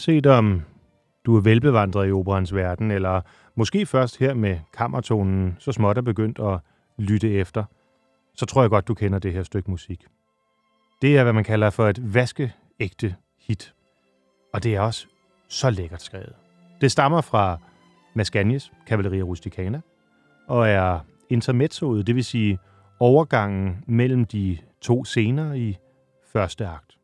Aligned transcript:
Uanset 0.00 0.26
om 0.26 0.62
du 1.26 1.36
er 1.36 1.40
velbevandret 1.40 2.08
i 2.08 2.12
operans 2.12 2.54
verden, 2.54 2.90
eller 2.90 3.20
måske 3.54 3.86
først 3.86 4.18
her 4.18 4.34
med 4.34 4.58
kammertonen 4.76 5.56
så 5.58 5.72
småt 5.72 5.98
er 5.98 6.02
begyndt 6.02 6.38
at 6.38 6.60
lytte 6.98 7.30
efter, 7.30 7.64
så 8.34 8.46
tror 8.46 8.62
jeg 8.62 8.70
godt, 8.70 8.88
du 8.88 8.94
kender 8.94 9.18
det 9.18 9.32
her 9.32 9.42
stykke 9.42 9.70
musik. 9.70 10.04
Det 11.02 11.18
er, 11.18 11.22
hvad 11.22 11.32
man 11.32 11.44
kalder 11.44 11.70
for 11.70 11.88
et 11.88 12.14
vaskeægte 12.14 13.14
hit. 13.40 13.74
Og 14.52 14.62
det 14.62 14.74
er 14.74 14.80
også 14.80 15.06
så 15.48 15.70
lækkert 15.70 16.02
skrevet. 16.02 16.34
Det 16.80 16.92
stammer 16.92 17.20
fra 17.20 17.58
Mascagnes 18.14 18.72
Cavalleria 18.86 19.22
Rusticana, 19.22 19.80
og 20.48 20.68
er 20.68 20.98
intermezzoet, 21.30 22.06
det 22.06 22.14
vil 22.14 22.24
sige 22.24 22.58
overgangen 23.00 23.84
mellem 23.86 24.24
de 24.24 24.58
to 24.80 25.04
scener 25.04 25.52
i 25.52 25.76
første 26.32 26.66
akt. 26.66 26.99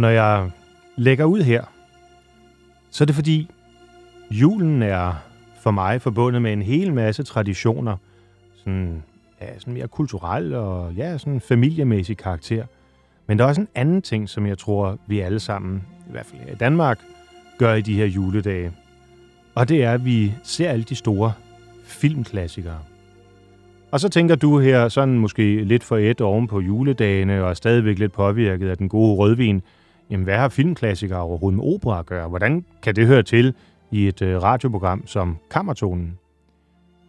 Og 0.00 0.02
når 0.02 0.10
jeg 0.10 0.50
lægger 0.96 1.24
ud 1.24 1.40
her, 1.40 1.64
så 2.90 3.04
er 3.04 3.06
det 3.06 3.14
fordi, 3.14 3.50
julen 4.30 4.82
er 4.82 5.14
for 5.60 5.70
mig 5.70 6.02
forbundet 6.02 6.42
med 6.42 6.52
en 6.52 6.62
hel 6.62 6.94
masse 6.94 7.22
traditioner, 7.22 7.96
sådan, 8.56 9.02
ja, 9.40 9.58
sådan 9.58 9.74
mere 9.74 9.88
kulturel 9.88 10.54
og 10.54 10.92
ja, 10.92 11.18
sådan 11.18 11.40
familiemæssig 11.40 12.16
karakter. 12.16 12.64
Men 13.26 13.38
der 13.38 13.44
er 13.44 13.48
også 13.48 13.60
en 13.60 13.68
anden 13.74 14.02
ting, 14.02 14.28
som 14.28 14.46
jeg 14.46 14.58
tror, 14.58 14.98
vi 15.06 15.20
alle 15.20 15.40
sammen, 15.40 15.82
i 16.08 16.10
hvert 16.10 16.26
fald 16.26 16.40
her 16.42 16.52
i 16.52 16.56
Danmark, 16.56 16.98
gør 17.58 17.74
i 17.74 17.82
de 17.82 17.94
her 17.94 18.06
juledage. 18.06 18.72
Og 19.54 19.68
det 19.68 19.84
er, 19.84 19.92
at 19.92 20.04
vi 20.04 20.34
ser 20.42 20.70
alle 20.70 20.84
de 20.84 20.94
store 20.94 21.32
filmklassikere. 21.84 22.78
Og 23.90 24.00
så 24.00 24.08
tænker 24.08 24.34
du 24.34 24.58
her 24.58 24.88
sådan 24.88 25.18
måske 25.18 25.64
lidt 25.64 25.84
for 25.84 25.96
et 25.96 26.20
oven 26.20 26.46
på 26.46 26.60
juledagene 26.60 27.44
og 27.44 27.50
er 27.50 27.54
stadigvæk 27.54 27.98
lidt 27.98 28.12
påvirket 28.12 28.68
af 28.68 28.76
den 28.76 28.88
gode 28.88 29.16
rødvin– 29.16 29.62
jamen 30.10 30.24
hvad 30.24 30.36
har 30.36 30.48
filmklassikere 30.48 31.20
overhovedet 31.20 31.56
med 31.56 31.74
opera 31.74 31.98
at 31.98 32.06
gøre? 32.06 32.28
Hvordan 32.28 32.64
kan 32.82 32.96
det 32.96 33.06
høre 33.06 33.22
til 33.22 33.54
i 33.90 34.08
et 34.08 34.22
øh, 34.22 34.42
radioprogram 34.42 35.06
som 35.06 35.36
Kammertonen? 35.50 36.18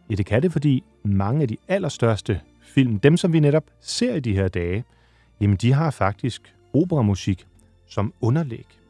Ja, 0.09 0.15
det 0.15 0.25
kan 0.25 0.41
det, 0.41 0.51
fordi 0.51 0.83
mange 1.03 1.41
af 1.41 1.47
de 1.47 1.57
allerstørste 1.67 2.41
film, 2.61 2.99
dem 2.99 3.17
som 3.17 3.33
vi 3.33 3.39
netop 3.39 3.63
ser 3.81 4.15
i 4.15 4.19
de 4.19 4.35
her 4.35 4.47
dage, 4.47 4.83
jamen 5.41 5.57
de 5.57 5.73
har 5.73 5.91
faktisk 5.91 6.55
operamusik 6.73 7.47
som 7.87 8.13
underlæg. 8.21 8.80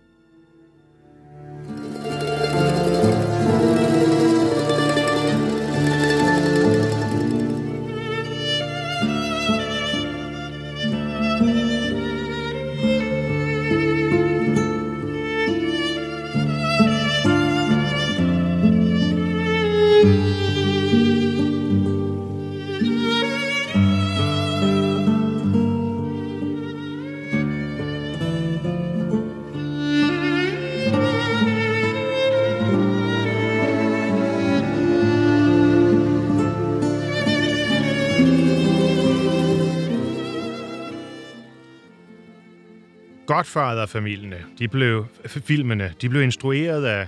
Godfather-familierne, 43.41 44.46
de 44.59 44.68
blev, 44.68 45.06
filmene, 45.25 45.94
de 46.02 46.09
blev 46.09 46.22
instrueret 46.22 46.85
af 46.85 47.07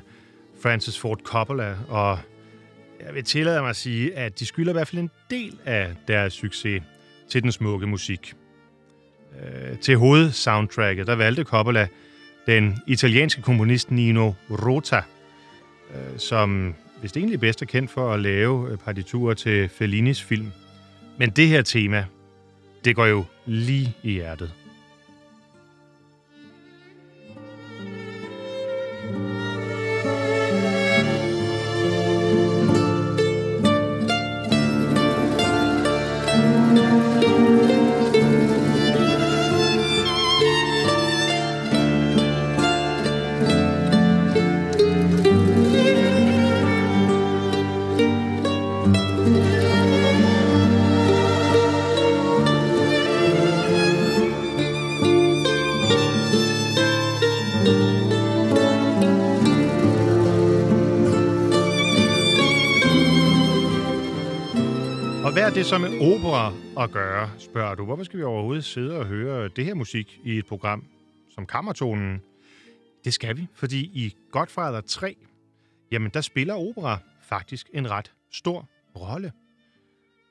Francis 0.61 0.99
Ford 0.99 1.19
Coppola, 1.23 1.75
og 1.87 2.19
jeg 3.05 3.15
vil 3.15 3.23
tillade 3.23 3.61
mig 3.61 3.69
at 3.69 3.75
sige, 3.75 4.15
at 4.15 4.39
de 4.39 4.45
skylder 4.45 4.71
i 4.71 4.73
hvert 4.73 4.87
fald 4.87 5.01
en 5.01 5.09
del 5.29 5.57
af 5.65 5.95
deres 6.07 6.33
succes 6.33 6.83
til 7.29 7.43
den 7.43 7.51
smukke 7.51 7.87
musik. 7.87 8.33
Øh, 9.41 9.77
til 9.77 9.97
hovedsoundtracket, 9.97 11.07
der 11.07 11.15
valgte 11.15 11.43
Coppola 11.43 11.87
den 12.45 12.79
italienske 12.87 13.41
komponist 13.41 13.91
Nino 13.91 14.31
Rota, 14.49 15.01
øh, 15.95 16.17
som 16.19 16.75
vist 17.01 17.17
egentlig 17.17 17.39
bedst 17.39 17.61
er 17.61 17.65
kendt 17.65 17.91
for 17.91 18.13
at 18.13 18.19
lave 18.19 18.71
øh, 18.71 18.77
partiturer 18.77 19.33
til 19.33 19.69
Fellinis 19.69 20.23
film. 20.23 20.51
Men 21.17 21.29
det 21.29 21.47
her 21.47 21.61
tema, 21.61 22.05
det 22.85 22.95
går 22.95 23.05
jo 23.05 23.25
lige 23.45 23.93
i 24.03 24.11
hjertet. 24.11 24.62
Hvad 65.33 65.43
er 65.43 65.49
det 65.49 65.65
så 65.65 65.77
med 65.77 65.89
opera 66.01 66.53
at 66.83 66.91
gøre, 66.91 67.31
spørger 67.39 67.75
du. 67.75 67.85
Hvorfor 67.85 68.03
skal 68.03 68.19
vi 68.19 68.23
overhovedet 68.23 68.65
sidde 68.65 68.99
og 68.99 69.05
høre 69.05 69.47
det 69.47 69.65
her 69.65 69.73
musik 69.73 70.19
i 70.23 70.37
et 70.37 70.45
program 70.45 70.85
som 71.35 71.45
Kammertonen? 71.45 72.21
Det 73.05 73.13
skal 73.13 73.37
vi, 73.37 73.47
fordi 73.55 73.79
i 73.79 74.15
Godfather 74.31 74.81
3, 74.81 75.15
jamen 75.91 76.11
der 76.13 76.21
spiller 76.21 76.53
opera 76.53 76.97
faktisk 77.21 77.69
en 77.73 77.89
ret 77.89 78.11
stor 78.31 78.69
rolle. 78.95 79.31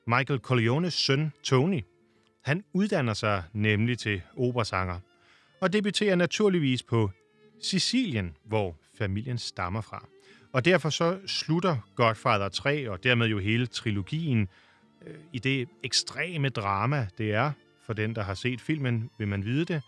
Michael 0.07 0.39
Corleones 0.39 0.93
søn 0.93 1.31
Tony, 1.43 1.81
han 2.43 2.63
uddanner 2.73 3.13
sig 3.13 3.43
nemlig 3.53 3.97
til 3.97 4.21
operasanger, 4.37 4.99
og 5.61 5.73
debuterer 5.73 6.15
naturligvis 6.15 6.83
på 6.83 7.11
Sicilien, 7.61 8.37
hvor 8.45 8.77
familien 8.97 9.37
stammer 9.37 9.81
fra. 9.81 10.05
Og 10.53 10.65
derfor 10.65 10.89
så 10.89 11.19
slutter 11.25 11.77
Godfather 11.95 12.49
3, 12.49 12.89
og 12.89 13.03
dermed 13.03 13.27
jo 13.27 13.39
hele 13.39 13.65
trilogien, 13.65 14.49
øh, 15.07 15.15
i 15.33 15.39
det 15.39 15.69
ekstreme 15.83 16.49
drama, 16.49 17.07
det 17.17 17.33
er, 17.33 17.51
for 17.85 17.93
den, 17.93 18.15
der 18.15 18.23
har 18.23 18.33
set 18.33 18.61
filmen, 18.61 19.09
vil 19.17 19.27
man 19.27 19.45
vide 19.45 19.65
det, 19.65 19.81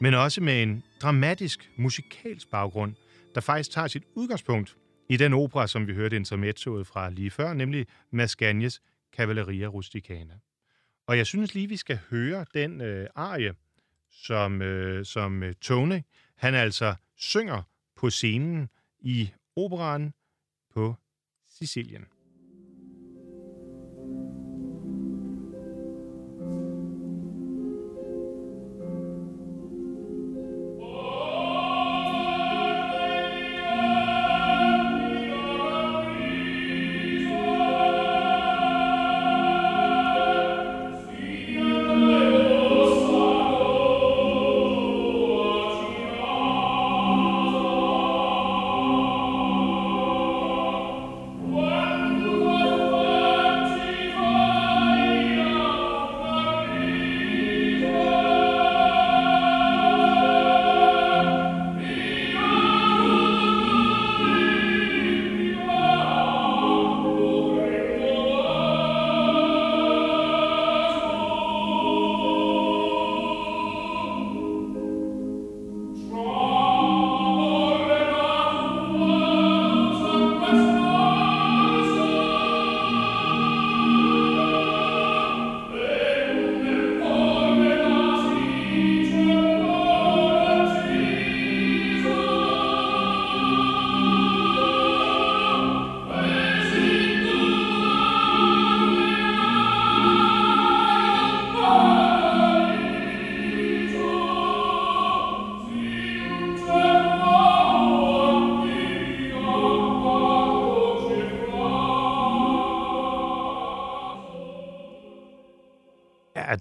men 0.00 0.14
også 0.14 0.40
med 0.40 0.62
en 0.62 0.84
dramatisk 1.02 1.70
musikalsk 1.76 2.50
baggrund, 2.50 2.94
der 3.34 3.40
faktisk 3.40 3.70
tager 3.70 3.86
sit 3.86 4.02
udgangspunkt 4.14 4.76
i 5.08 5.16
den 5.16 5.32
opera, 5.32 5.66
som 5.66 5.86
vi 5.86 5.94
hørte 5.94 6.16
intermezzoet 6.16 6.86
fra 6.86 7.10
lige 7.10 7.30
før, 7.30 7.52
nemlig 7.52 7.86
Mascagnes 8.10 8.82
Cavalleria 9.16 9.66
Rusticana. 9.66 10.34
Og 11.06 11.16
jeg 11.16 11.26
synes 11.26 11.54
lige, 11.54 11.68
vi 11.68 11.76
skal 11.76 11.98
høre 12.10 12.46
den 12.54 12.80
øh, 12.80 13.06
arie, 13.14 13.54
som, 14.10 14.62
øh, 14.62 15.04
som 15.04 15.42
øh, 15.42 15.54
Tony, 15.54 16.00
han 16.36 16.54
altså 16.54 16.94
synger 17.16 17.62
på 17.96 18.10
scenen 18.10 18.68
i 19.00 19.30
operaen 19.56 20.14
på 20.74 20.94
Sicilien. 21.46 22.04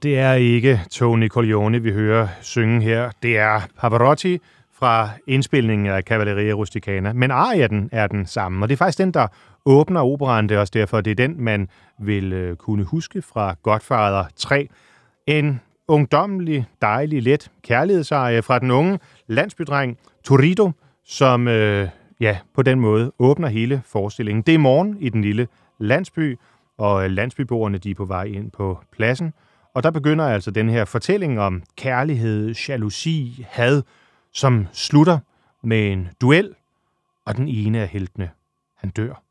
Det 0.03 0.19
er 0.19 0.33
ikke 0.33 0.81
Tony 0.91 1.27
Corleone, 1.27 1.81
vi 1.81 1.91
hører 1.91 2.27
synge 2.41 2.81
her. 2.81 3.11
Det 3.23 3.37
er 3.37 3.61
Pavarotti 3.79 4.39
fra 4.73 5.09
indspilningen 5.27 5.87
af 5.87 6.03
Cavalleria 6.03 6.53
Rusticana. 6.53 7.13
Men 7.13 7.31
arien 7.31 7.89
er 7.91 8.07
den 8.07 8.25
samme, 8.25 8.65
og 8.65 8.69
det 8.69 8.73
er 8.73 8.77
faktisk 8.77 8.97
den, 8.97 9.11
der 9.11 9.27
åbner 9.65 10.01
operaen. 10.01 10.49
Det 10.49 10.55
er 10.55 10.59
også 10.59 10.71
derfor, 10.75 11.01
det 11.01 11.11
er 11.11 11.15
den, 11.15 11.35
man 11.43 11.69
vil 11.99 12.33
øh, 12.33 12.55
kunne 12.55 12.83
huske 12.83 13.21
fra 13.21 13.55
Godfather 13.63 14.25
3. 14.35 14.67
En 15.27 15.61
ungdommelig, 15.87 16.65
dejlig, 16.81 17.23
let 17.23 17.51
kærlighedsarie 17.63 18.41
fra 18.41 18.59
den 18.59 18.71
unge 18.71 18.99
landsbydreng 19.27 19.97
Torito, 20.23 20.71
som 21.05 21.47
øh, 21.47 21.89
ja, 22.19 22.37
på 22.55 22.61
den 22.61 22.79
måde 22.79 23.11
åbner 23.19 23.47
hele 23.47 23.81
forestillingen. 23.85 24.41
Det 24.41 24.53
er 24.53 24.59
morgen 24.59 24.97
i 24.99 25.09
den 25.09 25.21
lille 25.21 25.47
landsby, 25.79 26.37
og 26.77 27.03
øh, 27.03 27.11
landsbyboerne 27.11 27.77
de 27.77 27.91
er 27.91 27.95
på 27.95 28.05
vej 28.05 28.23
ind 28.23 28.51
på 28.51 28.79
pladsen– 28.91 29.33
og 29.77 29.83
der 29.83 29.91
begynder 29.91 30.25
altså 30.25 30.51
den 30.51 30.69
her 30.69 30.85
fortælling 30.85 31.39
om 31.39 31.63
kærlighed, 31.75 32.55
jalousi, 32.67 33.45
had, 33.49 33.83
som 34.33 34.67
slutter 34.73 35.19
med 35.63 35.91
en 35.91 36.09
duel, 36.21 36.53
og 37.25 37.37
den 37.37 37.47
ene 37.47 37.79
af 37.79 37.87
heltene, 37.87 38.29
han 38.77 38.89
dør. 38.89 39.21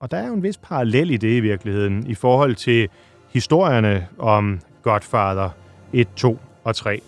Og 0.00 0.10
der 0.10 0.16
er 0.16 0.26
jo 0.26 0.34
en 0.34 0.42
vis 0.42 0.56
parallel 0.56 1.10
i 1.10 1.16
det 1.16 1.36
i 1.36 1.40
virkeligheden, 1.40 2.06
i 2.06 2.14
forhold 2.14 2.54
til 2.54 2.88
historierne 3.32 4.08
om 4.18 4.60
Godfather 4.82 5.50
1, 5.92 6.08
2 6.16 6.38
og 6.64 6.76
3. 6.76 7.00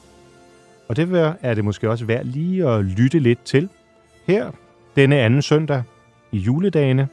Og 0.89 0.97
det 0.97 1.37
er 1.43 1.55
det 1.55 1.65
måske 1.65 1.91
også 1.91 2.05
værd 2.05 2.25
lige 2.25 2.69
at 2.69 2.85
lytte 2.85 3.19
lidt 3.19 3.45
til. 3.45 3.69
Her, 4.27 4.53
denne 4.97 5.17
anden 5.17 5.43
søndag 5.43 5.83
i 6.33 6.39
juledagene. 6.39 7.09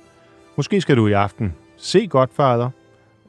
Måske 0.55 0.81
skal 0.81 0.97
du 0.97 1.07
i 1.07 1.11
aften 1.11 1.53
se 1.77 2.07
Godfather, 2.07 2.69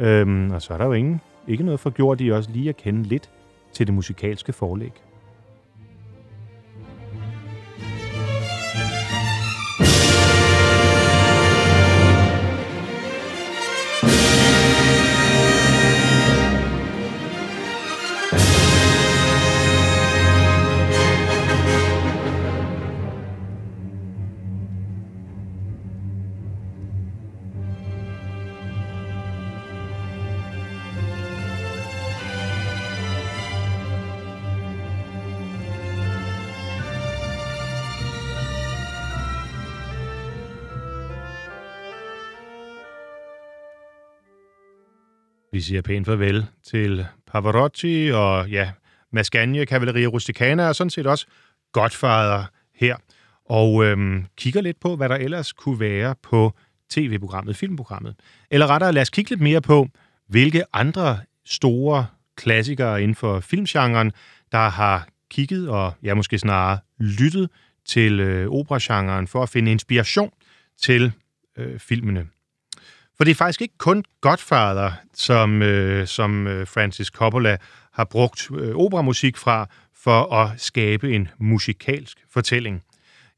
øhm, 0.00 0.50
og 0.50 0.62
så 0.62 0.74
er 0.74 0.78
der 0.78 0.84
jo 0.84 0.92
ingen 0.92 1.20
ikke 1.48 1.64
noget 1.64 1.80
for 1.80 1.90
gjort 1.90 2.20
i 2.20 2.30
også 2.30 2.50
lige 2.50 2.68
at 2.68 2.76
kende 2.76 3.02
lidt 3.02 3.30
til 3.72 3.86
det 3.86 3.94
musikalske 3.94 4.52
forlæg. 4.52 4.92
Siger 45.64 45.82
pænt 45.82 46.06
farvel 46.06 46.46
til 46.64 47.06
Pavarotti 47.26 48.10
og 48.14 48.48
ja, 48.48 48.70
Mascagne, 49.12 49.64
Cavalleria 49.64 50.06
Rusticana 50.06 50.68
og 50.68 50.76
sådan 50.76 50.90
set 50.90 51.06
også 51.06 51.26
Godfather 51.72 52.44
her. 52.74 52.96
Og 53.44 53.84
øhm, 53.84 54.26
kigger 54.36 54.60
lidt 54.60 54.80
på, 54.80 54.96
hvad 54.96 55.08
der 55.08 55.16
ellers 55.16 55.52
kunne 55.52 55.80
være 55.80 56.14
på 56.22 56.54
tv-programmet, 56.90 57.56
filmprogrammet. 57.56 58.14
Eller 58.50 58.66
rettere, 58.66 58.92
lad 58.92 59.02
os 59.02 59.10
kigge 59.10 59.30
lidt 59.30 59.40
mere 59.40 59.60
på, 59.60 59.88
hvilke 60.28 60.64
andre 60.72 61.18
store 61.44 62.06
klassikere 62.36 63.02
inden 63.02 63.14
for 63.14 63.40
filmgenren, 63.40 64.12
der 64.52 64.68
har 64.68 65.08
kigget 65.30 65.68
og 65.68 65.92
ja, 66.02 66.14
måske 66.14 66.38
snarere 66.38 66.78
lyttet 66.98 67.50
til 67.84 68.20
øh, 68.20 68.50
operagenren 68.50 69.26
for 69.26 69.42
at 69.42 69.48
finde 69.48 69.72
inspiration 69.72 70.30
til 70.82 71.12
øh, 71.56 71.78
filmene. 71.78 72.26
For 73.16 73.24
det 73.24 73.30
er 73.30 73.34
faktisk 73.34 73.62
ikke 73.62 73.78
kun 73.78 74.04
Godfather, 74.20 74.92
som, 75.14 75.62
øh, 75.62 76.06
som 76.06 76.46
øh, 76.46 76.66
Francis 76.66 77.06
Coppola 77.06 77.56
har 77.92 78.04
brugt 78.04 78.48
øh, 78.58 78.76
operamusik 78.76 79.36
fra 79.36 79.68
for 79.94 80.34
at 80.34 80.60
skabe 80.60 81.14
en 81.14 81.28
musikalsk 81.38 82.18
fortælling. 82.32 82.82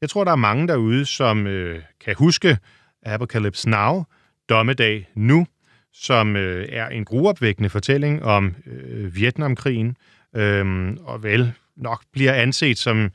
Jeg 0.01 0.09
tror, 0.09 0.23
der 0.23 0.31
er 0.31 0.35
mange 0.35 0.67
derude, 0.67 1.05
som 1.05 1.47
øh, 1.47 1.81
kan 2.05 2.15
huske 2.15 2.57
Apocalypse 3.05 3.69
Now, 3.69 4.03
Dommedag 4.49 5.09
Nu, 5.15 5.47
som 5.93 6.35
øh, 6.35 6.67
er 6.71 6.87
en 6.87 7.05
gruopvækkende 7.05 7.69
fortælling 7.69 8.23
om 8.23 8.55
øh, 8.65 9.15
Vietnamkrigen, 9.15 9.97
øh, 10.35 10.95
og 11.03 11.23
vel 11.23 11.53
nok 11.75 12.03
bliver 12.13 12.33
anset 12.33 12.77
som, 12.77 13.11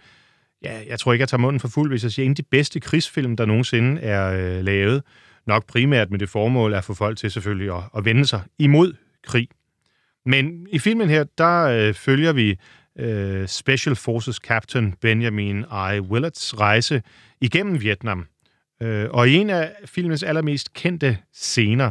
ja, 0.63 0.81
jeg 0.89 0.99
tror 0.99 1.13
ikke, 1.13 1.23
jeg 1.23 1.29
tager 1.29 1.41
munden 1.41 1.61
for 1.61 1.69
fuld, 1.69 1.91
hvis 1.91 2.03
jeg 2.03 2.13
siger, 2.13 2.27
en 2.27 2.33
af 2.33 2.37
de 2.37 2.43
bedste 2.43 2.81
krigsfilm, 2.81 3.37
der 3.37 3.47
nogensinde 3.47 4.01
er 4.01 4.57
øh, 4.57 4.65
lavet 4.65 5.03
nok 5.47 5.67
primært 5.67 6.11
med 6.11 6.19
det 6.19 6.29
formål 6.29 6.75
at 6.75 6.85
få 6.85 6.95
folk 6.95 7.19
til 7.19 7.31
selvfølgelig 7.31 7.77
at, 7.77 7.83
at 7.97 8.05
vende 8.05 8.27
sig 8.27 8.41
imod 8.59 8.95
krig. 9.27 9.49
Men 10.27 10.67
i 10.71 10.79
filmen 10.79 11.09
her, 11.09 11.25
der 11.39 11.63
øh, 11.63 11.95
følger 11.95 12.33
vi 12.33 12.59
øh, 12.99 13.49
Special 13.49 13.97
Forces 13.97 14.37
Captain 14.37 14.93
Benjamin 15.01 15.59
I. 15.59 16.01
Willards 16.01 16.61
rejse 16.61 17.03
igennem 17.41 17.81
Vietnam. 17.81 18.27
Øh, 18.83 19.09
og 19.11 19.29
i 19.29 19.35
en 19.35 19.51
af 19.51 19.73
filmens 19.85 20.23
allermest 20.23 20.73
kendte 20.73 21.19
scener, 21.33 21.91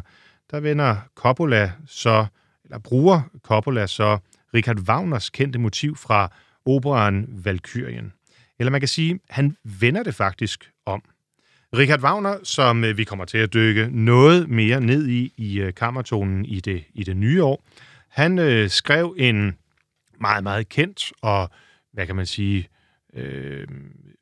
der 0.51 0.59
vender 0.59 0.95
Coppola 1.15 1.71
så, 1.87 2.25
eller 2.63 2.79
bruger 2.79 3.21
Coppola 3.43 3.87
så 3.87 4.17
Richard 4.53 4.79
Wagners 4.79 5.29
kendte 5.29 5.59
motiv 5.59 5.95
fra 5.95 6.31
operaen 6.65 7.25
Valkyrien. 7.29 8.13
Eller 8.59 8.71
man 8.71 8.81
kan 8.81 8.87
sige, 8.87 9.19
han 9.29 9.55
vender 9.63 10.03
det 10.03 10.15
faktisk. 10.15 10.71
Richard 11.73 12.01
Wagner, 12.01 12.37
som 12.43 12.83
øh, 12.83 12.97
vi 12.97 13.03
kommer 13.03 13.25
til 13.25 13.37
at 13.37 13.53
dykke 13.53 13.89
noget 13.91 14.49
mere 14.49 14.81
ned 14.81 15.07
i 15.07 15.33
i 15.37 15.59
øh, 15.59 15.73
kammertonen 15.73 16.45
i 16.45 16.59
det, 16.59 16.83
i 16.93 17.03
det 17.03 17.17
nye 17.17 17.43
år, 17.43 17.63
han 18.09 18.39
øh, 18.39 18.69
skrev 18.69 19.15
en 19.17 19.57
meget, 20.21 20.43
meget 20.43 20.69
kendt 20.69 21.11
og, 21.21 21.49
hvad 21.93 22.05
kan 22.05 22.15
man 22.15 22.25
sige, 22.25 22.67
øh, 23.13 23.67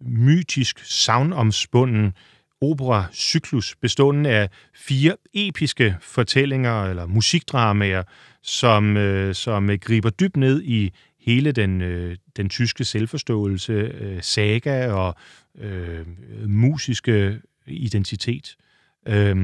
mytisk, 0.01 0.79
savnomspunden 0.83 2.13
opera-cyklus 2.61 3.75
bestående 3.81 4.29
af 4.29 4.49
fire 4.75 5.15
episke 5.33 5.97
fortællinger 6.01 6.83
eller 6.83 7.05
musikdramaer, 7.05 8.03
som, 8.41 8.97
øh, 8.97 9.35
som 9.35 9.69
øh, 9.69 9.79
griber 9.79 10.09
dybt 10.09 10.37
ned 10.37 10.61
i 10.63 10.93
hele 11.19 11.51
den, 11.51 11.81
øh, 11.81 12.17
den 12.37 12.49
tyske 12.49 12.83
selvforståelse, 12.83 13.73
øh, 13.73 14.21
saga 14.21 14.91
og 14.91 15.15
øh, 15.57 16.05
musiske 16.47 17.41
identitet. 17.67 18.55
Øh, 19.07 19.35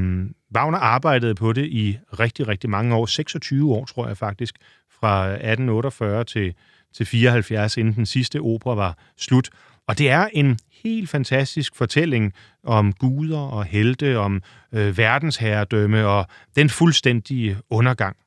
Wagner 0.56 0.78
arbejdede 0.78 1.36
på 1.36 1.54
det 1.54 1.66
i 1.66 1.98
rigtig, 2.20 2.48
rigtig 2.48 2.70
mange 2.70 2.96
år, 2.96 3.06
26 3.06 3.74
år 3.74 3.86
tror 3.86 4.08
jeg 4.08 4.18
faktisk, 4.18 4.56
fra 5.00 5.28
1848 5.28 6.24
til, 6.24 6.54
til 6.94 7.06
74, 7.06 7.78
inden 7.78 7.96
den 7.96 8.06
sidste 8.06 8.40
opera 8.40 8.76
var 8.76 8.98
slut. 9.18 9.50
Og 9.88 9.98
det 9.98 10.10
er 10.10 10.28
en 10.34 10.60
helt 10.84 11.10
fantastisk 11.10 11.76
fortælling 11.76 12.34
om 12.64 12.94
guder 12.94 13.40
og 13.40 13.66
helte, 13.66 14.18
om 14.18 14.42
øh, 14.72 14.98
verdensherredømme 14.98 16.08
og 16.08 16.28
den 16.56 16.70
fuldstændige 16.70 17.58
undergang. 17.70 18.18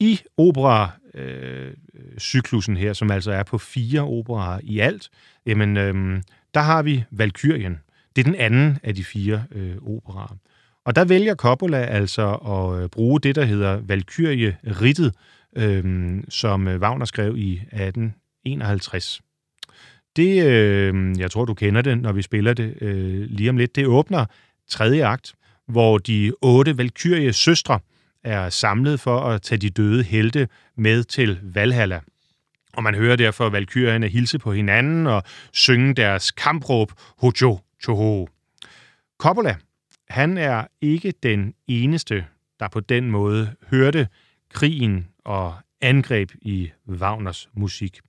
I 0.00 0.20
opera-cyklusen 0.36 2.76
øh, 2.76 2.80
øh 2.80 2.86
her, 2.86 2.92
som 2.92 3.10
altså 3.10 3.32
er 3.32 3.42
på 3.42 3.58
fire 3.58 4.00
operaer 4.00 4.60
i 4.62 4.78
alt, 4.78 5.10
jamen, 5.46 5.76
øh, 5.76 6.22
der 6.54 6.60
har 6.60 6.82
vi 6.82 7.04
Valkyrien. 7.10 7.78
Det 8.16 8.26
er 8.26 8.30
den 8.30 8.34
anden 8.34 8.78
af 8.82 8.94
de 8.94 9.04
fire 9.04 9.44
øh, 9.52 9.76
operaer. 9.76 10.36
Og 10.84 10.96
der 10.96 11.04
vælger 11.04 11.34
Coppola 11.34 11.78
altså 11.78 12.34
at 12.34 12.82
øh, 12.82 12.88
bruge 12.88 13.20
det, 13.20 13.34
der 13.34 13.44
hedder 13.44 13.80
Valkyrie-rittet, 13.80 15.14
øh, 15.56 16.14
som 16.28 16.68
øh, 16.68 16.80
Wagner 16.80 17.04
skrev 17.04 17.36
i 17.36 17.52
1851. 17.52 19.20
Det, 20.16 20.44
øh, 20.46 21.18
jeg 21.18 21.30
tror, 21.30 21.44
du 21.44 21.54
kender 21.54 21.82
det, 21.82 21.98
når 21.98 22.12
vi 22.12 22.22
spiller 22.22 22.54
det 22.54 22.74
øh, 22.80 23.20
lige 23.30 23.50
om 23.50 23.56
lidt, 23.56 23.76
det 23.76 23.86
åbner 23.86 24.26
tredje 24.68 25.06
akt, 25.06 25.34
hvor 25.68 25.98
de 25.98 26.32
otte 26.42 26.78
Valkyrie 26.78 27.32
søstre 27.32 27.80
er 28.24 28.48
samlet 28.48 29.00
for 29.00 29.20
at 29.20 29.42
tage 29.42 29.58
de 29.58 29.70
døde 29.70 30.02
helte 30.02 30.48
med 30.76 31.04
til 31.04 31.38
Valhalla. 31.42 32.00
Og 32.72 32.82
man 32.82 32.94
hører 32.94 33.16
derfor 33.16 33.48
valkyrierne 33.48 34.08
hilse 34.08 34.38
på 34.38 34.52
hinanden 34.52 35.06
og 35.06 35.22
synge 35.52 35.94
deres 35.94 36.30
kampråb 36.30 36.92
Hojo 37.18 37.58
Choho. 37.82 38.28
Coppola, 39.18 39.56
han 40.08 40.38
er 40.38 40.64
ikke 40.80 41.14
den 41.22 41.54
eneste, 41.68 42.26
der 42.60 42.68
på 42.68 42.80
den 42.80 43.10
måde 43.10 43.54
hørte 43.70 44.08
krigen 44.50 45.08
og 45.24 45.54
angreb 45.80 46.30
i 46.42 46.70
Wagners 46.88 47.48
musik. 47.52 48.00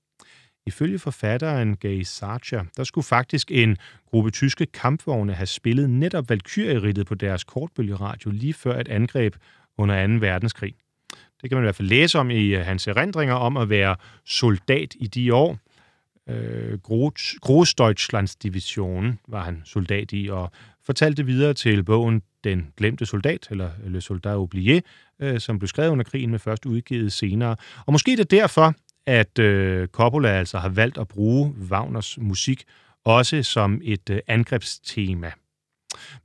Ifølge 0.66 1.00
forfatteren 1.00 1.78
Gay 1.78 2.02
Sarcher, 2.02 2.64
der 2.78 2.84
skulle 2.84 3.06
faktisk 3.06 3.52
en 3.52 3.78
gruppe 4.06 4.32
tyske 4.32 4.66
kampvogne 4.66 5.34
have 5.34 5.48
spillet 5.48 5.90
netop 5.90 6.30
Valkyrie-rittet 6.30 7.06
på 7.06 7.16
deres 7.16 7.44
kortbølgeradio 7.44 8.32
lige 8.32 8.54
før 8.54 8.80
et 8.80 8.88
angreb 8.88 9.36
under 9.78 10.08
2. 10.08 10.14
verdenskrig. 10.14 10.76
Det 11.42 11.50
kan 11.50 11.56
man 11.56 11.64
i 11.64 11.66
hvert 11.66 11.76
fald 11.76 11.88
læse 11.88 12.20
om 12.20 12.30
i 12.30 12.46
øh, 12.46 12.66
hans 12.66 12.88
erindringer 12.88 13.36
om 13.36 13.58
at 13.58 13.70
være 13.70 13.96
soldat 14.26 14.96
i 15.00 15.08
de 15.08 15.34
år. 15.34 15.58
Øh, 16.30 16.80
division 18.44 19.20
var 19.28 19.44
han 19.44 19.62
soldat 19.66 20.10
i, 20.12 20.30
og 20.32 20.52
fortalte 20.86 21.26
videre 21.26 21.54
til 21.54 21.84
bogen 21.84 22.22
Den 22.44 22.68
glemte 22.78 23.06
soldat, 23.06 23.48
eller 23.52 23.70
Le 23.86 24.02
Soldat 24.02 24.38
Oublié, 24.38 24.80
øh, 25.20 25.40
som 25.40 25.60
blev 25.60 25.68
skrevet 25.68 25.90
under 25.90 26.04
krigen, 26.04 26.32
med 26.32 26.40
først 26.40 26.66
udgivet 26.66 27.12
senere. 27.12 27.56
Og 27.86 27.92
måske 27.92 28.12
er 28.12 28.16
det 28.16 28.32
derfor, 28.32 28.74
at 29.06 29.40
øh, 29.40 29.88
Coppola 29.88 30.30
altså 30.30 30.58
har 30.58 30.70
valgt 30.70 30.98
at 30.98 31.08
bruge 31.08 31.56
Wagners 31.70 32.18
musik 32.18 32.64
også 33.04 33.44
som 33.44 33.82
et 33.84 34.10
øh, 34.10 34.20
angrebstema. 34.28 35.32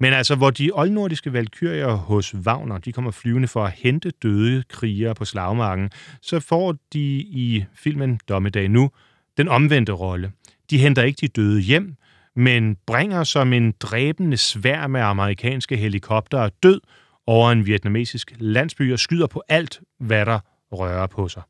Men 0.01 0.13
altså, 0.13 0.35
hvor 0.35 0.51
de 0.51 0.71
oldnordiske 0.73 1.33
valkyrier 1.33 1.95
hos 1.95 2.35
Wagner, 2.35 2.79
de 2.79 2.93
kommer 2.93 3.11
flyvende 3.11 3.49
for 3.49 3.65
at 3.65 3.73
hente 3.73 4.13
døde 4.23 4.63
krigere 4.69 5.15
på 5.15 5.25
slagmarken, 5.25 5.91
så 6.23 6.41
får 6.41 6.77
de 6.93 7.17
i 7.19 7.65
filmen 7.75 8.21
Dommedag 8.29 8.69
Nu 8.69 8.91
den 9.37 9.49
omvendte 9.49 9.93
rolle. 9.93 10.33
De 10.71 10.79
henter 10.79 11.03
ikke 11.03 11.19
de 11.21 11.29
døde 11.29 11.61
hjem, 11.61 11.95
men 12.37 12.77
bringer 12.87 13.25
som 13.25 13.53
en 13.53 13.75
dræbende 13.81 14.37
svær 14.37 14.87
med 14.87 15.01
amerikanske 15.01 15.77
helikoptere 15.77 16.51
død 16.63 16.81
over 17.27 17.51
en 17.51 17.67
vietnamesisk 17.67 18.33
landsby 18.39 18.93
og 18.93 18.99
skyder 18.99 19.27
på 19.27 19.43
alt, 19.49 19.81
hvad 20.01 20.27
der 20.27 20.39
rører 20.73 21.07
på 21.07 21.29
sig. 21.29 21.43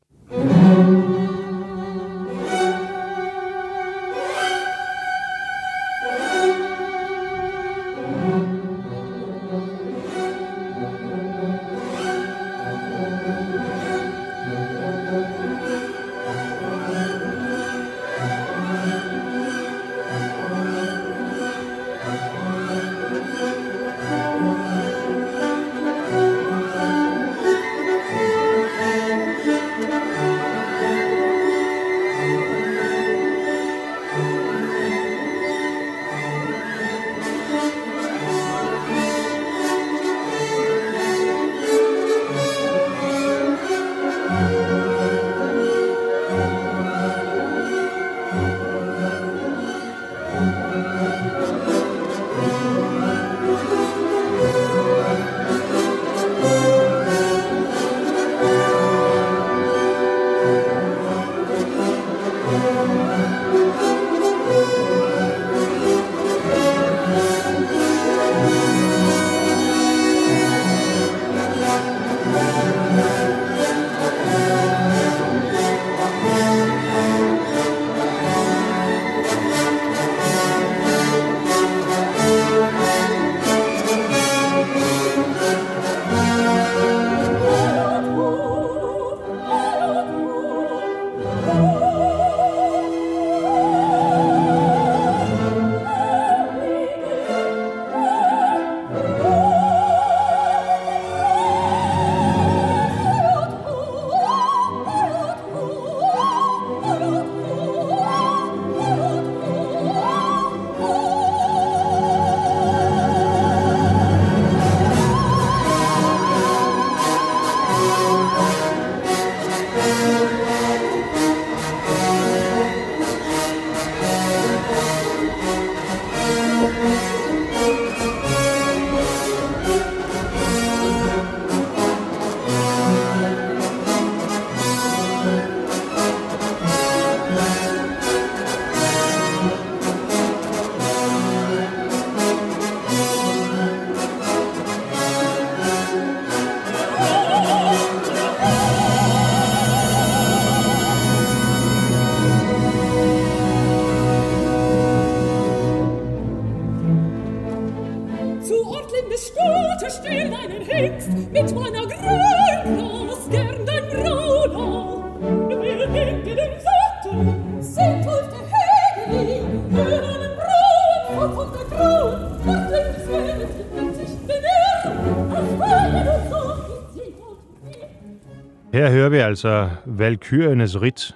Vi 179.17 179.21
altså 179.21 179.69
Valkyriernes 179.85 180.81
rit. 180.81 181.15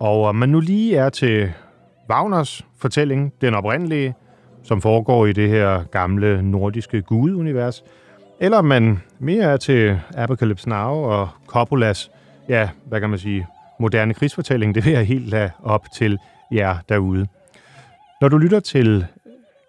Og 0.00 0.22
om 0.22 0.34
man 0.34 0.48
nu 0.48 0.60
lige 0.60 0.96
er 0.96 1.08
til 1.08 1.52
Wagners 2.10 2.66
fortælling, 2.78 3.32
den 3.40 3.54
oprindelige, 3.54 4.14
som 4.62 4.80
foregår 4.80 5.26
i 5.26 5.32
det 5.32 5.48
her 5.48 5.84
gamle 5.84 6.42
nordiske 6.42 7.02
gudunivers, 7.02 7.84
eller 8.40 8.58
om 8.58 8.64
man 8.64 9.00
mere 9.18 9.44
er 9.44 9.56
til 9.56 10.00
Apocalypse 10.14 10.68
Now 10.68 10.90
og 10.90 11.28
Coppolas, 11.46 12.10
ja, 12.48 12.68
hvad 12.84 13.00
kan 13.00 13.10
man 13.10 13.18
sige, 13.18 13.46
moderne 13.80 14.14
krigsfortælling, 14.14 14.74
det 14.74 14.84
vil 14.84 14.92
jeg 14.92 15.06
helt 15.06 15.28
lade 15.28 15.50
op 15.62 15.84
til 15.94 16.18
jer 16.52 16.76
derude. 16.88 17.26
Når 18.20 18.28
du 18.28 18.38
lytter 18.38 18.60
til 18.60 19.06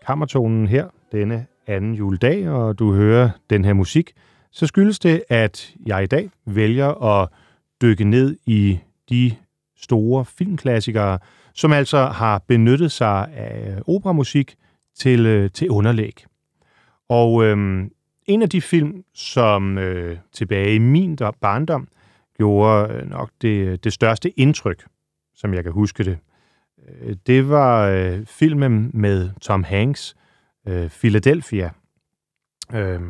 kammertonen 0.07 0.67
her 0.67 0.85
denne 1.11 1.45
anden 1.67 1.93
juledag, 1.93 2.49
og 2.49 2.79
du 2.79 2.93
hører 2.93 3.29
den 3.49 3.65
her 3.65 3.73
musik, 3.73 4.11
så 4.51 4.67
skyldes 4.67 4.99
det, 4.99 5.23
at 5.29 5.73
jeg 5.85 6.03
i 6.03 6.07
dag 6.07 6.29
vælger 6.45 7.21
at 7.21 7.29
dykke 7.81 8.03
ned 8.03 8.37
i 8.45 8.79
de 9.09 9.35
store 9.77 10.25
filmklassikere, 10.25 11.19
som 11.53 11.73
altså 11.73 12.05
har 12.05 12.43
benyttet 12.47 12.91
sig 12.91 13.33
af 13.33 13.81
operamusik 13.87 14.55
til, 14.95 15.25
øh, 15.25 15.51
til 15.51 15.69
underlæg. 15.69 16.25
Og 17.09 17.43
øhm, 17.43 17.91
en 18.25 18.41
af 18.41 18.49
de 18.49 18.61
film, 18.61 19.03
som 19.13 19.77
øh, 19.77 20.17
tilbage 20.33 20.75
i 20.75 20.79
min 20.79 21.17
barndom 21.41 21.87
gjorde 22.37 22.93
øh, 22.93 23.09
nok 23.09 23.31
det, 23.41 23.83
det 23.83 23.93
største 23.93 24.39
indtryk, 24.39 24.85
som 25.35 25.53
jeg 25.53 25.63
kan 25.63 25.71
huske 25.71 26.03
det, 26.03 26.17
øh, 26.87 27.15
det 27.27 27.49
var 27.49 27.87
øh, 27.87 28.25
filmen 28.25 28.91
med 28.93 29.29
Tom 29.41 29.63
Hanks, 29.63 30.15
øh, 30.67 30.89
Philadelphia. 30.89 31.69
Øh, 32.73 33.01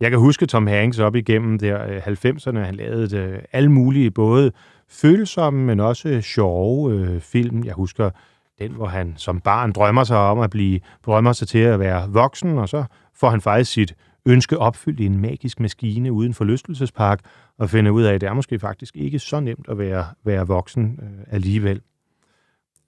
jeg 0.00 0.10
kan 0.10 0.18
huske 0.18 0.46
Tom 0.46 0.66
Hanks 0.66 0.98
op 0.98 1.14
igennem 1.14 1.58
der 1.58 1.86
øh, 1.86 2.06
90'erne. 2.06 2.58
Han 2.58 2.74
lavede 2.74 3.16
øh, 3.16 3.38
alle 3.52 3.72
mulige, 3.72 4.10
både 4.10 4.52
følsomme, 4.88 5.64
men 5.64 5.80
også 5.80 6.20
sjove 6.20 6.92
øh, 6.92 7.20
film. 7.20 7.64
Jeg 7.64 7.74
husker 7.74 8.10
den, 8.58 8.72
hvor 8.72 8.86
han 8.86 9.14
som 9.16 9.40
barn 9.40 9.72
drømmer 9.72 10.04
sig 10.04 10.16
om 10.16 10.38
at 10.38 10.50
blive, 10.50 10.80
drømmer 11.06 11.32
sig 11.32 11.48
til 11.48 11.58
at 11.58 11.80
være 11.80 12.10
voksen, 12.10 12.58
og 12.58 12.68
så 12.68 12.84
får 13.14 13.30
han 13.30 13.40
faktisk 13.40 13.72
sit 13.72 13.94
ønske 14.26 14.58
opfyldt 14.58 15.00
i 15.00 15.06
en 15.06 15.20
magisk 15.20 15.60
maskine 15.60 16.12
uden 16.12 16.34
forlystelsespark, 16.34 17.20
og 17.58 17.70
finder 17.70 17.90
ud 17.90 18.02
af, 18.02 18.14
at 18.14 18.20
det 18.20 18.28
er 18.28 18.34
måske 18.34 18.58
faktisk 18.58 18.96
ikke 18.96 19.18
så 19.18 19.40
nemt 19.40 19.66
at 19.68 19.78
være, 19.78 20.06
være 20.24 20.46
voksen 20.46 20.98
øh, 21.02 21.34
alligevel. 21.34 21.80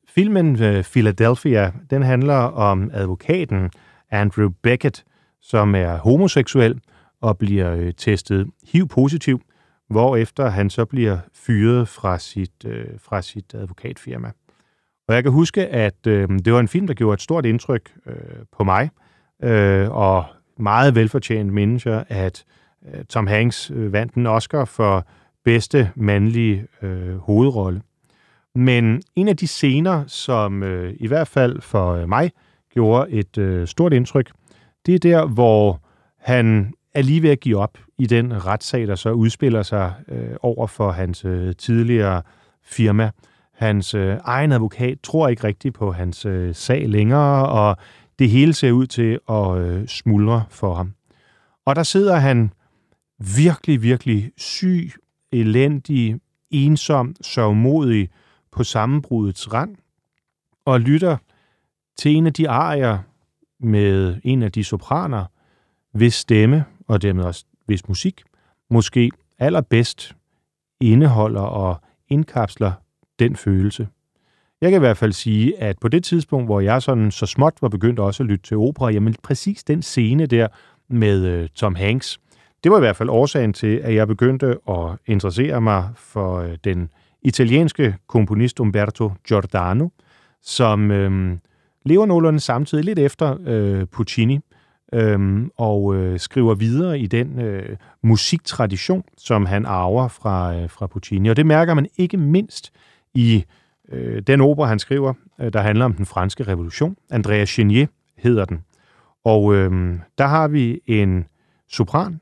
Filmen 0.09 0.63
øh, 0.63 0.85
Philadelphia, 0.85 1.73
den 1.91 2.03
handler 2.03 2.35
om 2.35 2.91
advokaten 2.93 3.71
Andrew 4.11 4.49
Beckett, 4.63 5.05
som 5.41 5.75
er 5.75 5.97
homoseksuel 5.97 6.81
og 7.21 7.39
bliver 7.39 7.75
øh, 7.75 7.93
testet 7.97 8.47
HIV-positiv, 8.73 9.41
efter 10.19 10.49
han 10.49 10.71
så 10.71 10.85
bliver 10.85 11.19
fyret 11.35 11.89
fra 11.89 12.19
sit, 12.19 12.65
øh, 12.67 12.87
fra 12.99 13.23
sit 13.23 13.55
advokatfirma. 13.55 14.31
Og 15.09 15.15
jeg 15.15 15.23
kan 15.23 15.33
huske, 15.33 15.67
at 15.67 16.07
øh, 16.07 16.29
det 16.29 16.53
var 16.53 16.61
en 16.61 16.69
film, 16.69 16.87
der 16.87 16.95
gjorde 16.95 17.15
et 17.15 17.21
stort 17.21 17.47
indtryk 17.47 17.93
øh, 18.07 18.15
på 18.53 18.65
mig, 18.65 18.91
øh, 19.43 19.91
og 19.91 20.25
meget 20.59 20.95
velfortjent 20.95 21.53
mennesker, 21.53 22.05
at 22.09 22.45
øh, 22.95 23.05
Tom 23.05 23.27
Hanks 23.27 23.71
øh, 23.71 23.93
vandt 23.93 24.15
en 24.15 24.27
Oscar 24.27 24.65
for 24.65 25.07
bedste 25.45 25.91
mandlige 25.97 26.67
øh, 26.83 27.17
hovedrolle. 27.17 27.83
Men 28.55 29.03
en 29.17 29.29
af 29.29 29.37
de 29.37 29.47
scener, 29.47 30.05
som 30.07 30.63
øh, 30.63 30.95
i 30.97 31.07
hvert 31.07 31.29
fald 31.29 31.61
for 31.61 31.93
øh, 31.93 32.09
mig 32.09 32.31
gjorde 32.73 33.11
et 33.11 33.39
øh, 33.39 33.67
stort 33.67 33.93
indtryk, 33.93 34.31
det 34.87 34.95
er 34.95 34.99
der, 34.99 35.27
hvor 35.27 35.81
han 36.19 36.75
er 36.95 37.03
lige 37.03 37.23
ved 37.23 37.31
at 37.31 37.41
give 37.41 37.59
op 37.59 37.79
i 37.99 38.07
den 38.07 38.47
retssag, 38.47 38.87
der 38.87 38.95
så 38.95 39.11
udspiller 39.11 39.63
sig 39.63 39.95
øh, 40.09 40.37
over 40.41 40.67
for 40.67 40.91
hans 40.91 41.25
øh, 41.25 41.57
tidligere 41.57 42.23
firma. 42.63 43.11
Hans 43.55 43.95
øh, 43.95 44.17
egen 44.25 44.53
advokat 44.53 44.99
tror 45.03 45.29
ikke 45.29 45.45
rigtigt 45.45 45.75
på 45.75 45.93
hans 45.93 46.27
øh, 46.27 46.55
sag 46.55 46.89
længere, 46.89 47.49
og 47.49 47.77
det 48.19 48.31
hele 48.31 48.53
ser 48.53 48.73
ud 48.73 48.87
til 48.87 49.19
at 49.29 49.59
øh, 49.59 49.87
smuldre 49.87 50.45
for 50.49 50.75
ham. 50.75 50.93
Og 51.67 51.77
der 51.77 51.83
sidder 51.83 52.17
han 52.17 52.53
virkelig, 53.19 53.83
virkelig 53.83 54.33
syg, 54.37 54.91
elendig, 55.33 56.21
ensom, 56.51 57.17
sørgmodig 57.21 58.09
på 58.53 58.65
sammenbrudets 58.65 59.53
rand, 59.53 59.77
og 60.65 60.81
lytter 60.81 61.17
til 61.99 62.17
en 62.17 62.27
af 62.27 62.33
de 62.33 62.49
arier 62.49 62.99
med 63.61 64.17
en 64.25 64.43
af 64.43 64.53
de 64.53 64.65
sopraner, 64.65 65.25
hvis 65.93 66.15
stemme 66.15 66.65
og 66.91 67.03
dermed 67.03 67.25
også 67.25 67.45
hvis 67.67 67.89
musik 67.89 68.23
måske 68.71 69.11
allerbedst 69.39 70.17
indeholder 70.81 71.41
og 71.41 71.81
indkapsler 72.09 72.73
den 73.19 73.37
følelse. 73.37 73.89
Jeg 74.61 74.71
kan 74.71 74.79
i 74.79 74.85
hvert 74.85 74.97
fald 74.97 75.13
sige, 75.13 75.63
at 75.63 75.79
på 75.79 75.89
det 75.89 76.05
tidspunkt, 76.05 76.47
hvor 76.47 76.61
jeg 76.61 76.83
sådan 76.83 77.11
så 77.11 77.27
småt 77.27 77.55
var 77.61 77.69
begyndt 77.69 77.99
også 77.99 78.23
at 78.23 78.27
lytte 78.27 78.47
til 78.47 78.57
opera, 78.57 78.91
jamen 78.91 79.15
præcis 79.23 79.65
den 79.65 79.83
scene 79.83 80.27
der 80.27 80.49
med 80.89 81.27
øh, 81.27 81.49
Tom 81.49 81.75
Hanks, 81.75 82.21
det 82.65 82.73
var 82.73 82.79
i 82.79 82.81
hvert 82.81 82.97
fald 82.97 83.09
årsagen 83.09 83.53
til, 83.53 83.77
at 83.77 83.95
jeg 83.95 84.09
begyndte 84.09 84.57
at 84.69 84.99
interessere 85.07 85.61
mig 85.61 85.89
for 85.97 86.39
øh, 86.39 86.57
den 86.65 86.91
italienske 87.23 87.97
komponist 88.07 88.61
Umberto 88.61 89.13
Giordano, 89.29 89.89
som 90.43 90.91
øh, 90.91 91.39
lever 91.85 92.07
nogenlunde 92.07 92.41
samtidig 92.41 92.85
lidt 92.85 92.99
efter 92.99 93.37
øh, 93.47 93.87
Puccini, 93.87 94.41
øhm, 94.93 95.51
og 95.57 95.95
øh, 95.95 96.19
skriver 96.19 96.55
videre 96.55 96.99
i 96.99 97.07
den 97.07 97.41
øh, 97.41 97.77
musiktradition, 98.03 99.03
som 99.19 99.47
han 99.47 99.67
arver 99.67 100.09
fra, 100.09 100.55
øh, 100.55 100.71
fra 100.71 100.87
Puccini. 100.87 101.29
Og 101.29 101.37
det 101.37 101.47
mærker 101.47 101.75
man 101.75 101.87
ikke 101.97 102.17
mindst 102.17 102.73
i 103.15 103.45
øh, 103.93 104.23
den 104.23 104.41
opera, 104.41 104.67
han 104.67 104.79
skriver, 104.79 105.15
øh, 105.41 105.53
der 105.53 105.61
handler 105.61 105.85
om 105.85 105.93
den 105.93 106.07
franske 106.07 106.43
revolution. 106.45 106.97
Andrea 107.11 107.45
Chenier 107.45 107.87
hedder 108.19 108.45
den. 108.45 108.65
Og 109.25 109.55
øh, 109.55 109.99
der 110.19 110.27
har 110.27 110.49
vi 110.49 110.81
en 110.87 111.27
sopran 111.69 112.21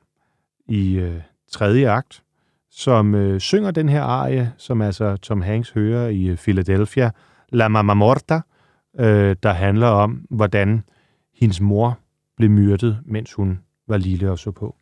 i 0.68 0.94
øh, 0.94 1.20
tredje 1.50 1.90
akt, 1.90 2.22
som 2.70 3.14
øh, 3.14 3.40
synger 3.40 3.70
den 3.70 3.88
her 3.88 4.02
arie, 4.02 4.52
som 4.56 4.82
altså 4.82 5.16
Tom 5.16 5.40
Hanks 5.40 5.70
hører 5.70 6.08
i 6.08 6.26
øh, 6.26 6.36
Philadelphia, 6.36 7.10
La 7.52 7.68
Mamma 7.68 7.94
Morta, 7.94 8.40
øh, 8.98 9.36
der 9.42 9.52
handler 9.52 9.86
om, 9.86 10.26
hvordan 10.30 10.82
hendes 11.34 11.60
mor 11.60 11.98
blev 12.38 12.50
myrdet, 12.50 13.02
mens 13.06 13.32
hun 13.32 13.60
var 13.88 13.96
lille 13.96 14.30
og 14.30 14.38
så 14.38 14.50
på. 14.50 14.77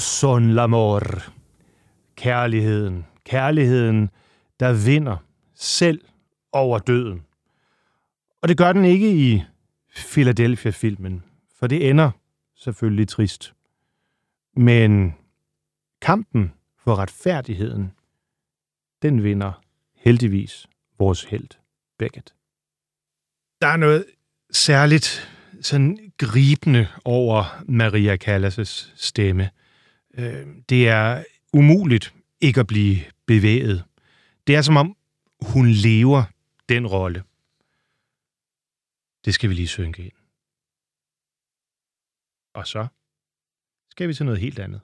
Son 0.00 0.50
l'amor. 0.58 1.30
Kærligheden. 2.16 3.06
Kærligheden, 3.24 4.10
der 4.60 4.72
vinder 4.86 5.16
selv 5.54 6.00
over 6.52 6.78
døden. 6.78 7.22
Og 8.42 8.48
det 8.48 8.56
gør 8.56 8.72
den 8.72 8.84
ikke 8.84 9.12
i 9.12 9.42
Philadelphia-filmen, 9.96 11.22
for 11.58 11.66
det 11.66 11.90
ender 11.90 12.10
selvfølgelig 12.56 13.08
trist. 13.08 13.54
Men 14.56 15.14
kampen 16.00 16.52
for 16.76 16.96
retfærdigheden, 16.96 17.92
den 19.02 19.22
vinder 19.22 19.52
heldigvis 19.96 20.66
vores 20.98 21.24
held 21.24 21.48
Beckett. 21.98 22.34
Der 23.60 23.66
er 23.66 23.76
noget 23.76 24.04
særligt 24.50 25.30
sådan 25.60 26.12
gribende 26.18 26.88
over 27.04 27.62
Maria 27.68 28.16
Callas' 28.24 28.92
stemme. 28.96 29.50
Øh, 30.14 30.46
det 30.68 30.88
er 30.88 31.24
umuligt 31.52 32.14
ikke 32.40 32.60
at 32.60 32.66
blive 32.66 32.96
bevæget. 33.26 33.84
Det 34.46 34.56
er 34.56 34.62
som 34.62 34.76
om, 34.76 34.96
hun 35.40 35.68
lever 35.68 36.24
den 36.68 36.86
rolle. 36.86 37.24
Det 39.24 39.34
skal 39.34 39.50
vi 39.50 39.54
lige 39.54 39.68
synke 39.68 40.02
ind. 40.02 40.12
Og 42.54 42.66
så 42.66 42.86
skal 43.90 44.08
vi 44.08 44.14
til 44.14 44.24
noget 44.24 44.40
helt 44.40 44.58
andet. 44.58 44.80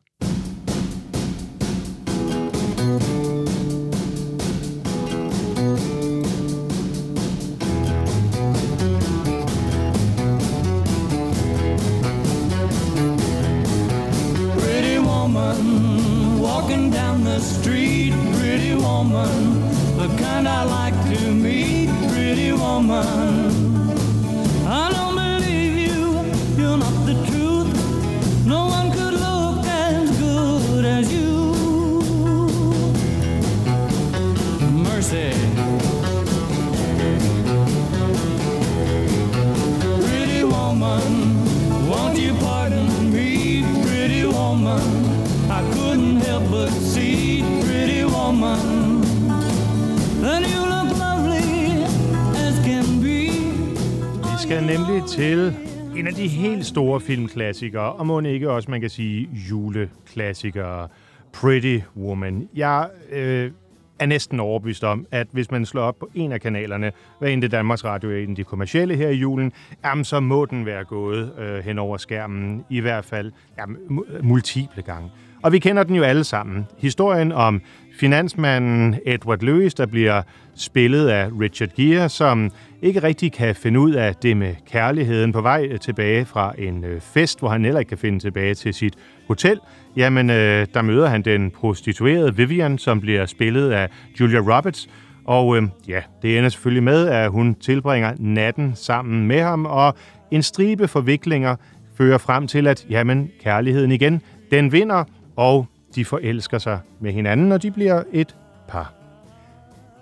Filmklassikere, 57.07 57.93
og 57.93 58.07
må 58.07 58.21
ikke 58.21 58.51
også, 58.51 58.71
man 58.71 58.81
kan 58.81 58.91
sige, 58.91 59.29
juleklassikere, 59.51 60.89
Pretty 61.33 61.79
Woman. 61.97 62.49
Jeg 62.55 62.89
øh, 63.13 63.51
er 63.99 64.07
næsten 64.07 64.41
overbevist 64.41 64.85
om, 64.85 65.07
at 65.11 65.27
hvis 65.33 65.51
man 65.51 65.67
slår 65.67 65.83
op 65.83 65.99
på 65.99 66.11
en 66.15 66.33
af 66.33 66.41
kanalerne, 66.41 66.93
hvad 67.19 67.31
end 67.31 67.43
det 67.43 67.51
Danmarks 67.51 67.85
Radio 67.85 68.11
er 68.11 68.17
en 68.17 68.37
de 68.37 68.45
kommercielle 68.45 68.97
her 68.97 69.09
i 69.09 69.15
julen, 69.15 69.53
jamen, 69.85 70.05
så 70.05 70.21
må 70.21 70.45
den 70.45 70.67
være 70.67 70.85
gået 70.85 71.33
øh, 71.39 71.65
hen 71.65 71.79
over 71.79 71.97
skærmen, 71.97 72.65
i 72.71 72.81
hvert 72.81 73.05
fald 73.05 73.33
jamen, 73.59 73.77
multiple 74.23 74.83
gange. 74.83 75.11
Og 75.43 75.53
vi 75.53 75.59
kender 75.59 75.83
den 75.83 75.97
jo 75.97 76.03
alle 76.03 76.25
sammen. 76.25 76.67
Historien 76.79 77.33
om 77.33 77.63
finansmanden 77.99 78.97
Edward 79.07 79.41
Lewis, 79.41 79.75
der 79.75 79.87
bliver 79.87 80.23
spillet 80.55 81.09
af 81.09 81.29
Richard 81.41 81.69
Gere, 81.77 82.09
som 82.09 82.51
ikke 82.87 83.03
rigtig 83.03 83.33
kan 83.33 83.55
finde 83.55 83.81
ud 83.81 83.93
af 83.93 84.15
det 84.15 84.37
med 84.37 84.55
kærligheden 84.67 85.33
på 85.33 85.41
vej 85.41 85.67
øh, 85.71 85.81
tilbage 85.81 86.25
fra 86.25 86.55
en 86.59 86.85
øh, 86.85 87.01
fest, 87.01 87.39
hvor 87.39 87.49
han 87.49 87.65
heller 87.65 87.79
ikke 87.79 87.89
kan 87.89 87.99
finde 87.99 88.19
tilbage 88.19 88.55
til 88.55 88.75
sit 88.75 88.95
hotel. 89.29 89.61
Jamen, 89.97 90.31
øh, 90.31 90.67
der 90.75 90.83
møder 90.83 91.09
han 91.09 91.23
den 91.23 91.51
prostituerede 91.51 92.37
Vivian, 92.37 92.79
som 92.79 93.01
bliver 93.01 93.27
spillet 93.27 93.71
af 93.71 93.89
Julia 94.21 94.39
Roberts. 94.39 94.89
Og 95.25 95.57
øh, 95.57 95.63
ja, 95.89 96.01
det 96.23 96.39
ender 96.39 96.51
selvfølgelig 96.51 96.83
med, 96.83 97.09
at 97.09 97.31
hun 97.31 97.55
tilbringer 97.55 98.15
natten 98.19 98.73
sammen 98.75 99.27
med 99.27 99.41
ham, 99.43 99.67
og 99.67 99.95
en 100.31 100.43
stribe 100.43 100.89
forviklinger 100.89 101.57
fører 101.97 102.19
frem 102.19 102.47
til, 102.47 102.67
at 102.67 102.87
jamen, 102.91 103.31
kærligheden 103.43 103.93
igen, 103.93 104.23
den 104.51 104.73
vinder, 104.73 105.05
og 105.37 105.67
de 105.95 106.05
forelsker 106.05 106.59
sig 106.59 106.79
med 107.01 107.13
hinanden, 107.13 107.53
og 107.53 107.63
de 107.63 107.71
bliver 107.71 108.03
et 108.13 108.37
par. 108.69 108.93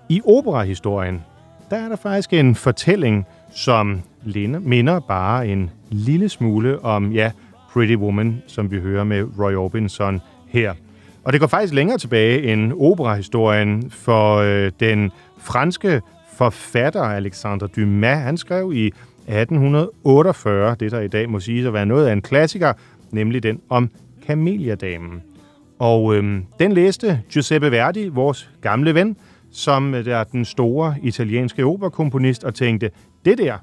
I 0.08 0.20
operahistorien, 0.24 1.22
der 1.70 1.76
er 1.76 1.88
der 1.88 1.96
faktisk 1.96 2.32
en 2.32 2.54
fortælling, 2.54 3.26
som 3.54 4.02
minder 4.60 5.00
bare 5.00 5.48
en 5.48 5.70
lille 5.90 6.28
smule 6.28 6.84
om, 6.84 7.12
ja, 7.12 7.30
Pretty 7.72 7.94
Woman, 7.94 8.42
som 8.46 8.70
vi 8.70 8.80
hører 8.80 9.04
med 9.04 9.26
Roy 9.38 9.54
Orbison 9.54 10.20
her. 10.48 10.74
Og 11.24 11.32
det 11.32 11.40
går 11.40 11.46
faktisk 11.46 11.74
længere 11.74 11.98
tilbage 11.98 12.52
end 12.52 12.72
operahistorien, 12.76 13.90
for 13.90 14.36
øh, 14.36 14.72
den 14.80 15.12
franske 15.38 16.00
forfatter 16.36 17.02
Alexandre 17.02 17.66
Dumas, 17.66 18.18
han 18.18 18.36
skrev 18.36 18.72
i 18.74 18.86
1848, 18.86 20.76
det 20.80 20.92
der 20.92 21.00
i 21.00 21.08
dag 21.08 21.30
må 21.30 21.40
siges 21.40 21.66
at 21.66 21.72
være 21.72 21.86
noget 21.86 22.06
af 22.06 22.12
en 22.12 22.22
klassiker, 22.22 22.72
nemlig 23.10 23.42
den 23.42 23.60
om 23.68 23.90
Kameliadamen. 24.26 25.22
Og 25.78 26.14
øhm, 26.14 26.44
den 26.60 26.72
læste 26.72 27.20
Giuseppe 27.30 27.70
Verdi, 27.70 28.08
vores 28.08 28.50
gamle 28.60 28.94
ven, 28.94 29.16
som 29.54 29.94
øh, 29.94 30.04
der 30.04 30.16
er 30.16 30.24
den 30.24 30.44
store 30.44 30.94
italienske 31.02 31.64
operakomponist, 31.64 32.44
og 32.44 32.54
tænkte, 32.54 32.90
det 33.24 33.38
der, 33.38 33.58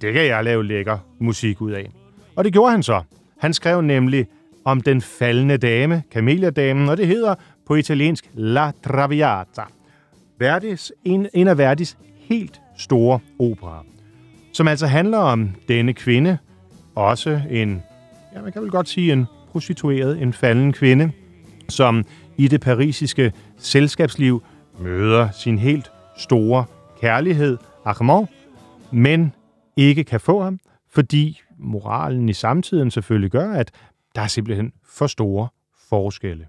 det 0.00 0.12
kan 0.12 0.26
jeg 0.26 0.44
lave 0.44 0.64
lækker 0.64 0.98
musik 1.18 1.60
ud 1.60 1.70
af. 1.70 1.90
Og 2.36 2.44
det 2.44 2.52
gjorde 2.52 2.70
han 2.70 2.82
så. 2.82 3.02
Han 3.38 3.54
skrev 3.54 3.80
nemlig 3.80 4.26
om 4.64 4.80
den 4.80 5.00
faldende 5.00 5.56
dame, 5.56 6.02
kameliadamen, 6.10 6.88
og 6.88 6.96
det 6.96 7.06
hedder 7.06 7.34
på 7.66 7.74
italiensk 7.74 8.30
La 8.34 8.72
Traviata. 8.84 9.62
Verdis, 10.38 10.92
en, 11.04 11.28
en 11.34 11.48
af 11.48 11.58
Verdis 11.58 11.96
helt 12.16 12.60
store 12.78 13.18
operer, 13.38 13.86
som 14.52 14.68
altså 14.68 14.86
handler 14.86 15.18
om 15.18 15.50
denne 15.68 15.92
kvinde, 15.92 16.38
også 16.94 17.40
en, 17.50 17.82
ja, 18.34 18.42
man 18.42 18.52
kan 18.52 18.62
vel 18.62 18.70
godt 18.70 18.88
sige 18.88 19.12
en 19.12 19.26
prostitueret, 19.50 20.22
en 20.22 20.32
falden 20.32 20.72
kvinde, 20.72 21.10
som 21.68 22.04
i 22.36 22.48
det 22.48 22.60
parisiske 22.60 23.32
selskabsliv 23.58 24.42
møder 24.78 25.30
sin 25.30 25.58
helt 25.58 25.92
store 26.16 26.64
kærlighed, 27.00 27.58
Armand, 27.84 28.26
men 28.92 29.34
ikke 29.76 30.04
kan 30.04 30.20
få 30.20 30.42
ham, 30.42 30.60
fordi 30.88 31.40
moralen 31.58 32.28
i 32.28 32.32
samtiden 32.32 32.90
selvfølgelig 32.90 33.30
gør, 33.30 33.52
at 33.52 33.70
der 34.14 34.22
er 34.22 34.26
simpelthen 34.26 34.72
for 34.84 35.06
store 35.06 35.48
forskelle. 35.88 36.46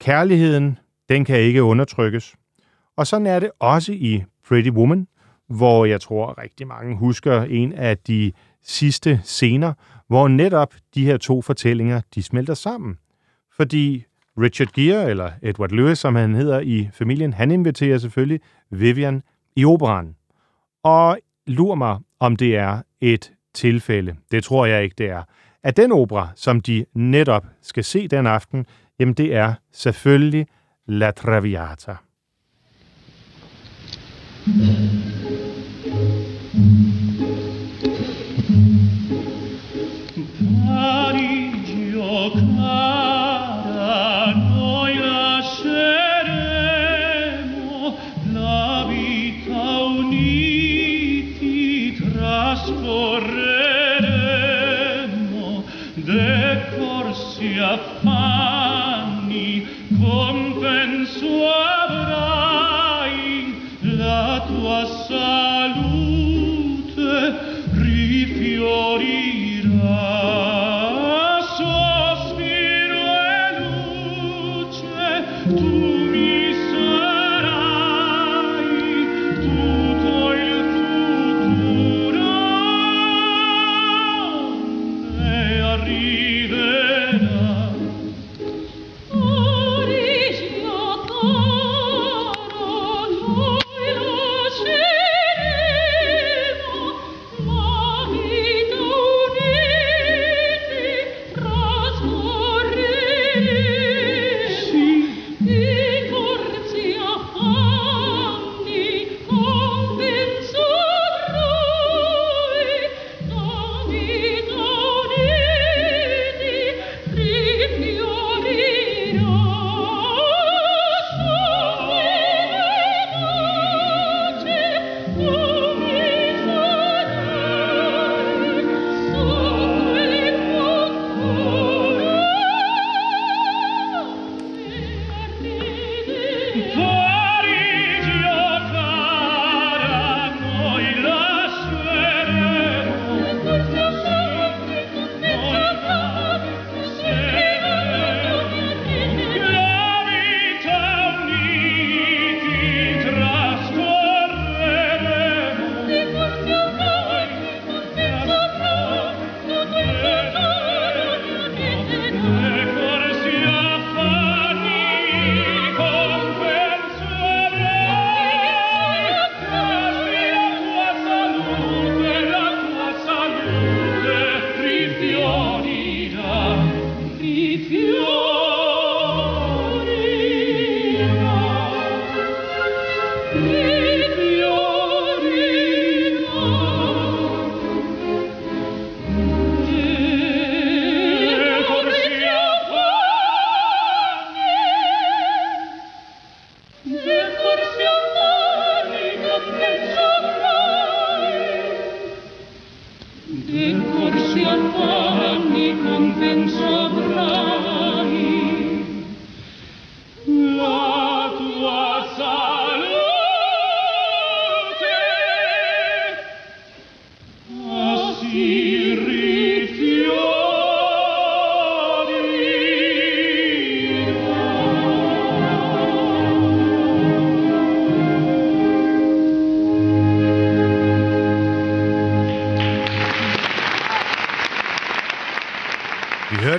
Kærligheden, 0.00 0.78
den 1.08 1.24
kan 1.24 1.40
ikke 1.40 1.62
undertrykkes. 1.62 2.34
Og 2.96 3.06
sådan 3.06 3.26
er 3.26 3.40
det 3.40 3.50
også 3.58 3.92
i 3.92 4.24
Pretty 4.48 4.70
Woman, 4.70 5.08
hvor 5.48 5.84
jeg 5.84 6.00
tror 6.00 6.38
rigtig 6.42 6.66
mange 6.66 6.96
husker 6.96 7.42
en 7.42 7.72
af 7.72 7.98
de 7.98 8.32
sidste 8.62 9.20
scener, 9.24 9.72
hvor 10.06 10.28
netop 10.28 10.74
de 10.94 11.04
her 11.04 11.16
to 11.16 11.42
fortællinger, 11.42 12.00
de 12.14 12.22
smelter 12.22 12.54
sammen. 12.54 12.98
Fordi 13.52 14.04
Richard 14.38 14.68
Gere, 14.72 15.10
eller 15.10 15.30
Edward 15.42 15.70
Lewis, 15.70 15.98
som 15.98 16.14
han 16.14 16.34
hedder 16.34 16.60
i 16.60 16.88
familien, 16.92 17.32
han 17.32 17.50
inviterer 17.50 17.98
selvfølgelig 17.98 18.40
Vivian 18.70 19.22
i 19.56 19.64
operan. 19.64 20.14
Og 20.82 21.18
lur 21.46 21.74
mig, 21.74 21.98
om 22.20 22.36
det 22.36 22.56
er 22.56 22.82
et 23.00 23.32
tilfælde. 23.54 24.14
Det 24.30 24.44
tror 24.44 24.66
jeg 24.66 24.82
ikke, 24.84 24.94
det 24.98 25.10
er. 25.10 25.22
At 25.62 25.76
den 25.76 25.92
opera, 25.92 26.28
som 26.36 26.60
de 26.60 26.84
netop 26.94 27.46
skal 27.62 27.84
se 27.84 28.08
den 28.08 28.26
aften, 28.26 28.66
jamen 28.98 29.14
det 29.14 29.34
er 29.34 29.54
selvfølgelig 29.72 30.46
La 30.86 31.10
Traviata. 31.10 31.96
Parigi, 40.38 41.94
oh 41.96 43.09
a. 57.62 58.19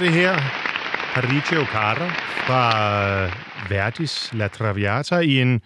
det 0.01 0.13
her 0.13 0.35
Parigi 1.13 1.65
Cara 1.65 2.09
fra 2.47 3.23
øh, 3.23 3.31
Verdis 3.69 4.29
La 4.33 4.47
Traviata 4.47 5.19
i 5.19 5.41
en 5.41 5.61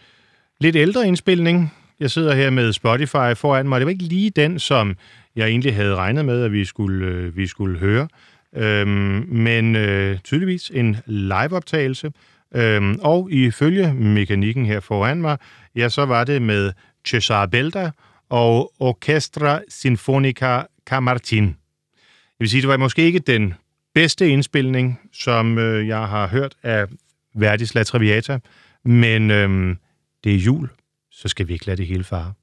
lidt 0.59 0.75
ældre 0.75 1.07
indspilning. 1.07 1.73
Jeg 1.99 2.11
sidder 2.11 2.35
her 2.35 2.49
med 2.49 2.73
Spotify 2.73 3.35
foran 3.35 3.69
mig. 3.69 3.79
Det 3.79 3.85
var 3.85 3.91
ikke 3.91 4.03
lige 4.03 4.29
den, 4.29 4.59
som 4.59 4.95
jeg 5.35 5.47
egentlig 5.47 5.75
havde 5.75 5.95
regnet 5.95 6.25
med, 6.25 6.43
at 6.43 6.51
vi 6.51 6.65
skulle, 6.65 7.07
øh, 7.07 7.37
vi 7.37 7.47
skulle 7.47 7.79
høre. 7.79 8.07
Øhm, 8.55 9.25
men 9.29 9.75
øh, 9.75 10.19
tydeligvis 10.19 10.71
en 10.73 10.97
liveoptagelse. 11.05 12.11
Øhm, 12.55 12.99
og 13.01 13.31
ifølge 13.31 13.93
mekanikken 13.93 14.65
her 14.65 14.79
foran 14.79 15.21
mig, 15.21 15.37
ja, 15.75 15.89
så 15.89 16.05
var 16.05 16.23
det 16.23 16.41
med 16.41 16.73
Cesar 17.07 17.45
Belda 17.45 17.91
og 18.29 18.71
Orchestra 18.79 19.59
Sinfonica 19.69 20.61
Camartin. 20.85 21.47
Det 21.47 22.39
vil 22.39 22.49
sige, 22.49 22.61
det 22.61 22.69
var 22.69 22.77
måske 22.77 23.01
ikke 23.01 23.19
den 23.19 23.53
bedste 23.95 24.29
indspilning, 24.29 24.99
som 25.13 25.57
øh, 25.57 25.87
jeg 25.87 26.07
har 26.07 26.27
hørt 26.27 26.55
af 26.63 26.87
Verdis 27.35 27.75
La 27.75 27.83
Traviata, 27.83 28.39
men 28.83 29.31
øh, 29.31 29.75
det 30.23 30.35
er 30.35 30.37
jul, 30.37 30.69
så 31.11 31.27
skal 31.27 31.47
vi 31.47 31.53
ikke 31.53 31.67
lade 31.67 31.77
det 31.77 31.87
hele 31.87 32.03
fare. 32.03 32.33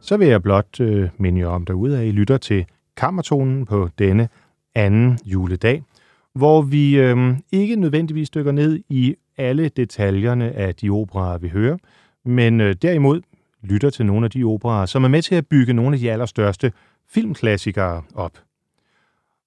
Så 0.00 0.16
vil 0.16 0.28
jeg 0.28 0.42
blot 0.42 0.80
øh, 0.80 1.08
minde 1.18 1.40
jer 1.40 1.46
om 1.46 1.64
derude, 1.64 1.98
at 1.98 2.06
I 2.06 2.10
lytter 2.10 2.38
til 2.38 2.66
Kammertonen 2.96 3.66
på 3.66 3.88
denne 3.98 4.28
anden 4.74 5.18
juledag, 5.24 5.82
hvor 6.34 6.62
vi 6.62 6.98
øh, 6.98 7.36
ikke 7.52 7.76
nødvendigvis 7.76 8.30
dykker 8.30 8.52
ned 8.52 8.80
i 8.88 9.14
alle 9.36 9.68
detaljerne 9.68 10.52
af 10.52 10.74
de 10.74 10.90
operer, 10.90 11.38
vi 11.38 11.48
hører, 11.48 11.76
men 12.24 12.60
øh, 12.60 12.74
derimod 12.82 13.20
lytter 13.62 13.90
til 13.90 14.06
nogle 14.06 14.24
af 14.24 14.30
de 14.30 14.44
operer, 14.44 14.86
som 14.86 15.04
er 15.04 15.08
med 15.08 15.22
til 15.22 15.34
at 15.34 15.46
bygge 15.46 15.72
nogle 15.72 15.94
af 15.94 16.00
de 16.00 16.12
allerstørste 16.12 16.72
filmklassikere 17.08 18.02
op. 18.14 18.38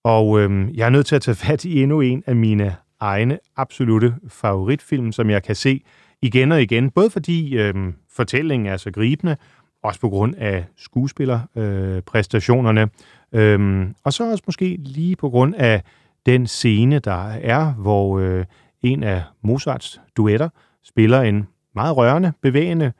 Og 0.03 0.39
øh, 0.39 0.77
jeg 0.77 0.85
er 0.85 0.89
nødt 0.89 1.05
til 1.05 1.15
at 1.15 1.21
tage 1.21 1.35
fat 1.35 1.65
i 1.65 1.81
endnu 1.81 2.01
en 2.01 2.23
af 2.25 2.35
mine 2.35 2.75
egne 2.99 3.39
absolute 3.55 4.15
favoritfilm, 4.27 5.11
som 5.11 5.29
jeg 5.29 5.43
kan 5.43 5.55
se 5.55 5.81
igen 6.21 6.51
og 6.51 6.61
igen, 6.61 6.91
både 6.91 7.09
fordi 7.09 7.57
øh, 7.57 7.75
fortællingen 8.09 8.65
er 8.65 8.77
så 8.77 8.91
gribende, 8.91 9.37
også 9.83 9.99
på 9.99 10.09
grund 10.09 10.35
af 10.37 10.65
skuespillerpræstationerne, 10.77 12.89
øh, 13.31 13.53
øhm, 13.53 13.95
og 14.03 14.13
så 14.13 14.31
også 14.31 14.43
måske 14.47 14.77
lige 14.79 15.15
på 15.15 15.29
grund 15.29 15.55
af 15.55 15.83
den 16.25 16.47
scene, 16.47 16.99
der 16.99 17.29
er, 17.29 17.73
hvor 17.73 18.19
øh, 18.19 18.45
en 18.81 19.03
af 19.03 19.23
Mozarts 19.41 20.01
duetter 20.17 20.49
spiller 20.83 21.21
en 21.21 21.47
meget 21.75 21.97
rørende, 21.97 22.33
bevægende 22.41 22.93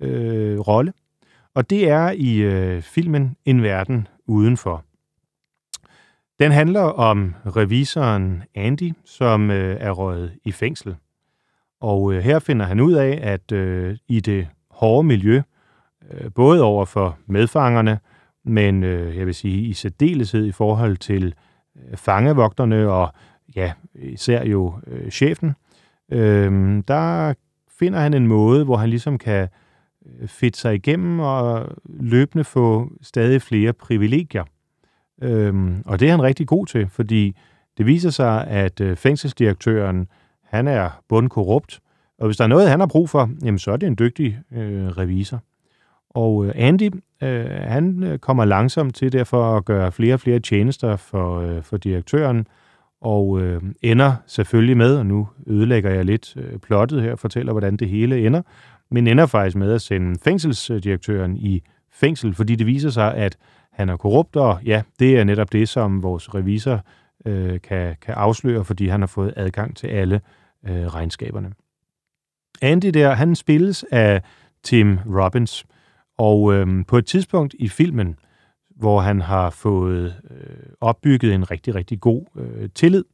øh, 0.00 0.58
rolle. 0.58 0.92
Og 1.54 1.70
det 1.70 1.88
er 1.88 2.10
i 2.10 2.36
øh, 2.36 2.82
filmen 2.82 3.36
En 3.44 3.62
verden 3.62 4.08
udenfor. 4.26 4.84
Den 6.38 6.52
handler 6.52 6.82
om 6.82 7.34
revisoren 7.46 8.42
Andy, 8.54 8.92
som 9.04 9.50
øh, 9.50 9.76
er 9.80 9.90
røget 9.90 10.32
i 10.44 10.52
fængsel. 10.52 10.96
Og 11.80 12.12
øh, 12.12 12.22
her 12.22 12.38
finder 12.38 12.66
han 12.66 12.80
ud 12.80 12.92
af, 12.92 13.18
at 13.22 13.52
øh, 13.52 13.96
i 14.08 14.20
det 14.20 14.48
hårde 14.70 15.06
miljø, 15.06 15.36
øh, 15.36 15.42
Øh, 16.10 16.30
både 16.34 16.62
over 16.62 16.84
for 16.84 17.18
medfangerne, 17.26 17.98
men 18.44 18.84
øh, 18.84 19.16
jeg 19.16 19.26
vil 19.26 19.34
sige 19.34 19.62
i 19.62 19.72
særdeleshed 19.72 20.46
i 20.46 20.52
forhold 20.52 20.96
til 20.96 21.34
øh, 21.76 21.96
fangevogterne 21.96 22.90
og 22.90 23.12
ja, 23.56 23.72
især 23.94 24.44
jo 24.44 24.74
øh, 24.86 25.10
chefen, 25.10 25.54
øh, 26.12 26.82
der 26.88 27.34
finder 27.78 27.98
han 27.98 28.14
en 28.14 28.26
måde, 28.26 28.64
hvor 28.64 28.76
han 28.76 28.90
ligesom 28.90 29.18
kan 29.18 29.48
øh, 30.06 30.28
fedte 30.28 30.58
sig 30.58 30.74
igennem 30.74 31.20
og 31.20 31.68
løbende 31.86 32.44
få 32.44 32.90
stadig 33.02 33.42
flere 33.42 33.72
privilegier. 33.72 34.44
Øhm, 35.22 35.82
og 35.86 36.00
det 36.00 36.06
er 36.06 36.10
han 36.10 36.22
rigtig 36.22 36.46
god 36.46 36.66
til, 36.66 36.88
fordi 36.88 37.36
det 37.78 37.86
viser 37.86 38.10
sig, 38.10 38.46
at 38.46 38.80
øh, 38.80 38.96
fængselsdirektøren, 38.96 40.08
han 40.42 40.68
er 40.68 40.90
bundkorrupt, 41.08 41.80
og 42.18 42.26
hvis 42.26 42.36
der 42.36 42.44
er 42.44 42.48
noget, 42.48 42.70
han 42.70 42.80
har 42.80 42.86
brug 42.86 43.10
for, 43.10 43.30
jamen 43.44 43.58
så 43.58 43.70
er 43.70 43.76
det 43.76 43.86
en 43.86 43.96
dygtig 43.98 44.38
øh, 44.52 44.86
revisor. 44.86 45.40
Og 46.16 46.46
øh, 46.46 46.52
Andy, 46.54 46.90
øh, 47.22 47.50
han 47.50 48.02
øh, 48.02 48.18
kommer 48.18 48.44
langsomt 48.44 48.94
til 48.94 49.12
derfor 49.12 49.56
at 49.56 49.64
gøre 49.64 49.92
flere 49.92 50.14
og 50.14 50.20
flere 50.20 50.38
tjenester 50.40 50.96
for, 50.96 51.40
øh, 51.40 51.62
for 51.62 51.76
direktøren, 51.76 52.46
og 53.00 53.40
øh, 53.40 53.62
ender 53.82 54.14
selvfølgelig 54.26 54.76
med, 54.76 54.96
og 54.96 55.06
nu 55.06 55.28
ødelægger 55.46 55.90
jeg 55.90 56.04
lidt 56.04 56.36
øh, 56.36 56.58
plottet 56.58 57.02
her, 57.02 57.16
fortæller, 57.16 57.52
hvordan 57.52 57.76
det 57.76 57.88
hele 57.88 58.26
ender, 58.26 58.42
men 58.90 59.06
ender 59.06 59.26
faktisk 59.26 59.56
med 59.56 59.72
at 59.72 59.82
sende 59.82 60.18
fængselsdirektøren 60.24 61.36
i 61.36 61.62
fængsel, 61.92 62.34
fordi 62.34 62.54
det 62.54 62.66
viser 62.66 62.90
sig, 62.90 63.14
at 63.14 63.36
han 63.72 63.88
er 63.88 63.96
korrupt, 63.96 64.36
og 64.36 64.58
ja, 64.64 64.82
det 64.98 65.18
er 65.18 65.24
netop 65.24 65.52
det, 65.52 65.68
som 65.68 66.02
vores 66.02 66.34
revisor 66.34 66.80
øh, 67.26 67.60
kan, 67.60 67.96
kan 68.02 68.14
afsløre, 68.14 68.64
fordi 68.64 68.86
han 68.86 69.00
har 69.00 69.06
fået 69.06 69.34
adgang 69.36 69.76
til 69.76 69.86
alle 69.86 70.20
øh, 70.68 70.86
regnskaberne. 70.86 71.52
Andy 72.62 72.86
der, 72.86 73.14
han 73.14 73.34
spilles 73.34 73.84
af 73.90 74.22
Tim 74.62 74.98
Robbins, 75.06 75.66
og 76.18 76.54
øh, 76.54 76.86
på 76.88 76.98
et 76.98 77.06
tidspunkt 77.06 77.54
i 77.58 77.68
filmen, 77.68 78.18
hvor 78.76 79.00
han 79.00 79.20
har 79.20 79.50
fået 79.50 80.14
øh, 80.30 80.66
opbygget 80.80 81.34
en 81.34 81.50
rigtig, 81.50 81.74
rigtig 81.74 82.00
god 82.00 82.24
øh, 82.36 82.68
tillid, 82.74 83.04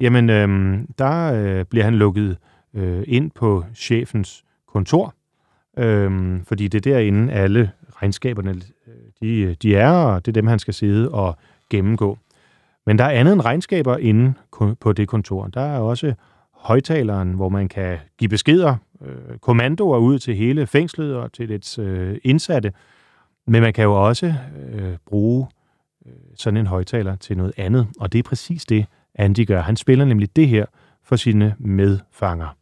jamen 0.00 0.30
øh, 0.30 0.78
der 0.98 1.32
øh, 1.32 1.64
bliver 1.64 1.84
han 1.84 1.94
lukket 1.94 2.36
øh, 2.74 3.04
ind 3.06 3.30
på 3.30 3.64
chefens 3.74 4.44
kontor, 4.68 5.14
øh, 5.78 6.40
fordi 6.44 6.68
det 6.68 6.86
er 6.86 6.92
derinde 6.92 7.32
alle 7.32 7.70
regnskaberne 8.02 8.50
øh, 8.50 8.94
de, 9.20 9.54
de 9.54 9.76
er, 9.76 9.90
og 9.90 10.26
det 10.26 10.30
er 10.30 10.40
dem, 10.40 10.46
han 10.46 10.58
skal 10.58 10.74
sidde 10.74 11.10
og 11.10 11.36
gennemgå. 11.70 12.18
Men 12.86 12.98
der 12.98 13.04
er 13.04 13.10
andet 13.10 13.32
end 13.32 13.44
regnskaber 13.44 13.96
inde 13.96 14.34
på 14.80 14.92
det 14.92 15.08
kontor. 15.08 15.46
Der 15.46 15.60
er 15.60 15.78
også 15.78 16.14
højtaleren, 16.58 17.32
hvor 17.32 17.48
man 17.48 17.68
kan 17.68 17.98
give 18.18 18.28
beskeder, 18.28 18.76
øh, 19.04 19.38
kommandoer 19.38 19.98
ud 19.98 20.18
til 20.18 20.34
hele 20.34 20.66
fængslet 20.66 21.16
og 21.16 21.32
til 21.32 21.48
dets 21.48 21.78
øh, 21.78 22.18
indsatte. 22.24 22.72
Men 23.46 23.62
man 23.62 23.72
kan 23.72 23.84
jo 23.84 24.06
også 24.06 24.34
øh, 24.72 24.96
bruge 25.06 25.46
øh, 26.06 26.12
sådan 26.34 26.56
en 26.56 26.66
højtaler 26.66 27.16
til 27.16 27.36
noget 27.36 27.52
andet, 27.56 27.86
og 28.00 28.12
det 28.12 28.18
er 28.18 28.22
præcis 28.22 28.64
det, 28.64 28.86
Andy 29.14 29.46
gør. 29.46 29.60
Han 29.60 29.76
spiller 29.76 30.04
nemlig 30.04 30.36
det 30.36 30.48
her 30.48 30.66
for 31.04 31.16
sine 31.16 31.54
medfanger. 31.58 32.56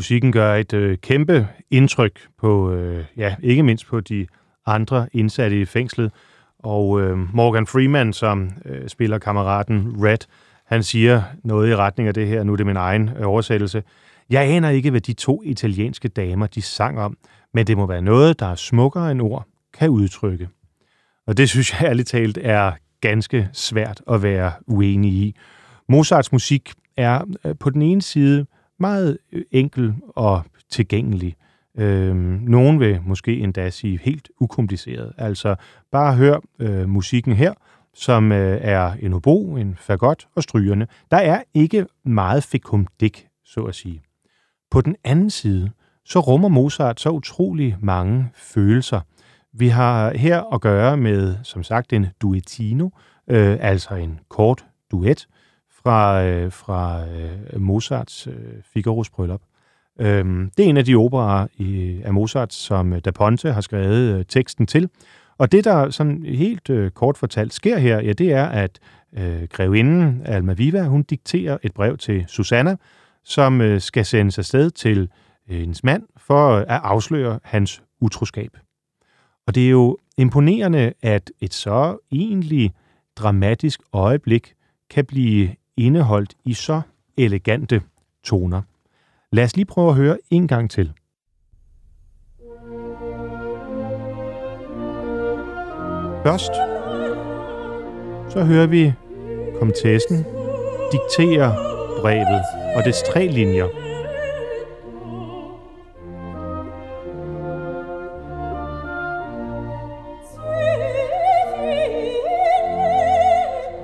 Musikken 0.00 0.32
gør 0.32 0.54
et 0.54 0.72
øh, 0.72 0.98
kæmpe 0.98 1.48
indtryk 1.70 2.20
på, 2.38 2.72
øh, 2.72 3.04
ja, 3.16 3.36
ikke 3.42 3.62
mindst 3.62 3.86
på 3.86 4.00
de 4.00 4.26
andre 4.66 5.08
indsatte 5.12 5.60
i 5.60 5.64
fængslet. 5.64 6.12
Og 6.58 7.00
øh, 7.00 7.18
Morgan 7.34 7.66
Freeman, 7.66 8.12
som 8.12 8.50
øh, 8.64 8.88
spiller 8.88 9.18
kammeraten 9.18 9.94
Red, 10.04 10.18
han 10.66 10.82
siger 10.82 11.22
noget 11.44 11.70
i 11.70 11.76
retning 11.76 12.08
af 12.08 12.14
det 12.14 12.26
her, 12.26 12.42
nu 12.42 12.52
er 12.52 12.56
det 12.56 12.66
min 12.66 12.76
egen 12.76 13.10
øh, 13.18 13.28
oversættelse. 13.28 13.82
Jeg 14.30 14.42
aner 14.42 14.70
ikke, 14.70 14.90
hvad 14.90 15.00
de 15.00 15.12
to 15.12 15.42
italienske 15.44 16.08
damer, 16.08 16.46
de 16.46 16.62
sang 16.62 17.00
om, 17.00 17.16
men 17.54 17.66
det 17.66 17.76
må 17.76 17.86
være 17.86 18.02
noget, 18.02 18.40
der 18.40 18.46
er 18.46 18.54
smukkere 18.54 19.10
end 19.10 19.22
ord, 19.22 19.46
kan 19.78 19.90
udtrykke. 19.90 20.48
Og 21.26 21.36
det 21.36 21.48
synes 21.48 21.72
jeg 21.72 21.88
ærligt 21.88 22.08
talt 22.08 22.38
er 22.42 22.72
ganske 23.00 23.48
svært 23.52 24.02
at 24.10 24.22
være 24.22 24.52
uenig 24.66 25.12
i. 25.12 25.36
Mozarts 25.88 26.32
musik 26.32 26.72
er 26.96 27.20
øh, 27.44 27.54
på 27.60 27.70
den 27.70 27.82
ene 27.82 28.02
side 28.02 28.46
meget 28.80 29.18
øh, 29.32 29.42
enkel 29.50 29.94
og 30.08 30.42
tilgængelig. 30.70 31.36
Øhm, 31.78 32.40
nogen 32.42 32.80
vil 32.80 33.00
måske 33.02 33.38
endda 33.38 33.70
sige 33.70 33.98
helt 34.02 34.30
ukompliceret. 34.40 35.12
Altså 35.18 35.54
bare 35.92 36.14
hør 36.14 36.40
øh, 36.58 36.88
musikken 36.88 37.32
her, 37.32 37.54
som 37.94 38.32
øh, 38.32 38.58
er 38.62 38.92
en 39.00 39.12
obo, 39.12 39.56
en 39.56 39.76
fagot 39.80 40.28
og 40.36 40.42
strygerne. 40.42 40.86
Der 41.10 41.16
er 41.16 41.42
ikke 41.54 41.86
meget 42.04 42.44
fekumdik, 42.44 43.26
så 43.44 43.60
at 43.60 43.74
sige. 43.74 44.02
På 44.70 44.80
den 44.80 44.96
anden 45.04 45.30
side, 45.30 45.70
så 46.04 46.20
rummer 46.20 46.48
Mozart 46.48 47.00
så 47.00 47.10
utrolig 47.10 47.76
mange 47.80 48.30
følelser. 48.34 49.00
Vi 49.52 49.68
har 49.68 50.16
her 50.16 50.54
at 50.54 50.60
gøre 50.60 50.96
med, 50.96 51.36
som 51.42 51.62
sagt, 51.62 51.92
en 51.92 52.06
duettino, 52.22 52.88
øh, 53.30 53.56
altså 53.60 53.94
en 53.94 54.20
kort 54.28 54.64
duet 54.90 55.26
fra, 55.82 56.24
øh, 56.24 56.52
fra 56.52 57.04
øh, 57.08 57.60
Mozarts 57.60 58.26
øh, 58.26 58.34
Figaro's 58.76 59.10
bryllup. 59.14 59.40
Øhm, 60.00 60.50
det 60.56 60.64
er 60.64 60.68
en 60.68 60.76
af 60.76 60.84
de 60.84 60.94
operer 60.94 61.46
i, 61.56 62.00
af 62.04 62.12
Mozart, 62.12 62.52
som 62.52 62.92
øh, 62.92 63.00
Da 63.04 63.10
Ponte 63.10 63.52
har 63.52 63.60
skrevet 63.60 64.18
øh, 64.18 64.24
teksten 64.28 64.66
til. 64.66 64.88
Og 65.38 65.52
det, 65.52 65.64
der 65.64 65.90
sådan 65.90 66.24
helt 66.24 66.70
øh, 66.70 66.90
kort 66.90 67.18
fortalt 67.18 67.54
sker 67.54 67.78
her, 67.78 68.00
ja, 68.00 68.12
det 68.12 68.32
er, 68.32 68.46
at 68.46 68.78
øh, 69.18 69.42
grevinden 69.52 70.22
Almaviva, 70.24 70.82
hun 70.82 71.02
dikterer 71.02 71.58
et 71.62 71.74
brev 71.74 71.96
til 71.96 72.24
Susanna, 72.28 72.76
som 73.24 73.60
øh, 73.60 73.80
skal 73.80 74.04
sendes 74.04 74.38
afsted 74.38 74.70
til 74.70 75.08
øh, 75.48 75.58
hendes 75.58 75.84
mand 75.84 76.02
for 76.16 76.50
øh, 76.50 76.60
at 76.60 76.80
afsløre 76.82 77.40
hans 77.42 77.82
utroskab. 78.00 78.56
Og 79.46 79.54
det 79.54 79.66
er 79.66 79.70
jo 79.70 79.98
imponerende, 80.18 80.92
at 81.02 81.30
et 81.40 81.54
så 81.54 81.96
egentlig 82.12 82.72
dramatisk 83.16 83.80
øjeblik 83.92 84.54
kan 84.90 85.04
blive 85.04 85.50
indeholdt 85.86 86.34
i 86.44 86.54
så 86.54 86.80
elegante 87.16 87.82
toner. 88.24 88.62
Lad 89.32 89.44
os 89.44 89.56
lige 89.56 89.66
prøve 89.66 89.90
at 89.90 89.96
høre 89.96 90.18
en 90.30 90.48
gang 90.48 90.70
til. 90.70 90.92
Først 96.22 96.54
så 98.32 98.44
hører 98.44 98.66
vi 98.66 98.92
komtessen 99.58 100.16
diktere 100.92 101.54
brevet 102.00 102.44
og 102.76 102.84
dets 102.84 103.02
tre 103.02 103.26
linjer. 103.26 103.66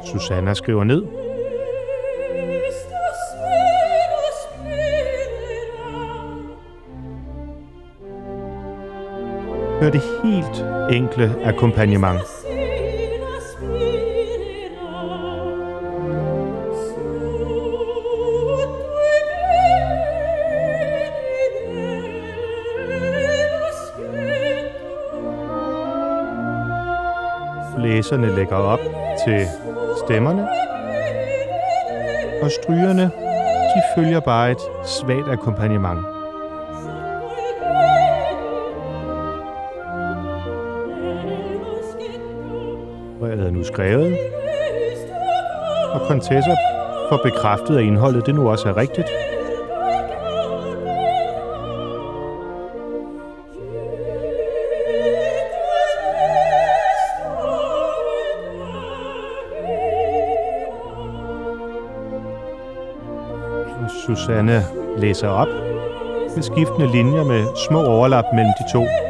Susanna 0.05 0.55
skriver 0.55 0.85
ned. 0.85 1.26
Hør 9.81 9.91
det 9.91 10.03
helt 10.25 10.65
enkle 10.93 11.37
akkompagnement. 11.45 12.21
Læserne 27.79 28.37
lægger 28.37 28.57
op 28.57 28.81
til 29.25 29.47
stemmerne, 30.05 30.49
og 32.43 32.51
strygerne, 32.51 33.03
de 33.75 33.83
følger 33.97 34.21
bare 34.21 34.51
et 34.51 34.61
svagt 34.85 35.29
akkompagnement. 35.29 36.16
Skrevet, 43.67 44.19
og 45.93 46.01
Contessa 46.09 46.57
får 47.09 47.21
bekræftet, 47.25 47.77
at 47.77 47.83
indholdet 47.83 48.27
det 48.27 48.35
nu 48.35 48.51
også 48.51 48.69
er 48.69 48.77
rigtigt. 48.77 49.09
Og 63.85 63.91
Susanne 64.07 64.63
læser 64.99 65.29
op 65.29 65.49
med 66.35 66.43
skiftende 66.43 66.93
linjer 66.93 67.25
med 67.25 67.47
små 67.69 67.85
overlap 67.85 68.25
mellem 68.35 68.53
de 68.59 68.73
to. 68.73 69.06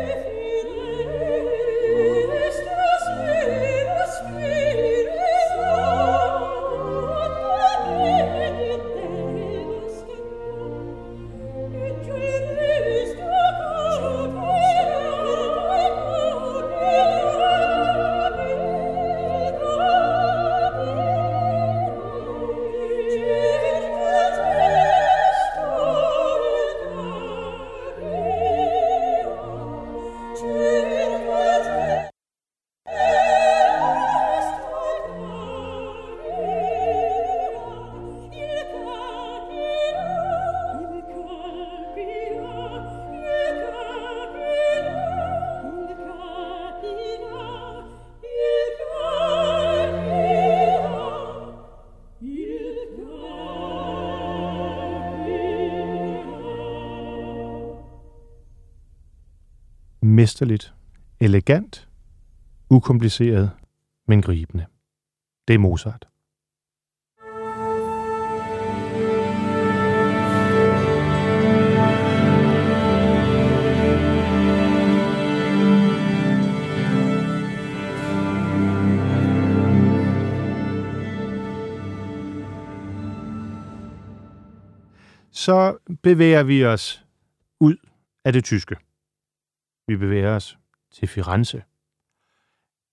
Mesterligt, 60.16 60.74
elegant, 61.20 61.88
ukompliceret, 62.70 63.50
men 64.08 64.22
gribende. 64.22 64.66
Det 65.48 65.54
er 65.54 65.58
Mozart. 65.58 66.08
Så 85.30 85.76
bevæger 86.02 86.42
vi 86.42 86.64
os 86.64 87.04
ud 87.60 87.76
af 88.24 88.32
det 88.32 88.44
tyske. 88.44 88.85
Vi 89.88 89.96
bevæger 89.96 90.36
os 90.36 90.58
til 90.92 91.08
Firenze. 91.08 91.62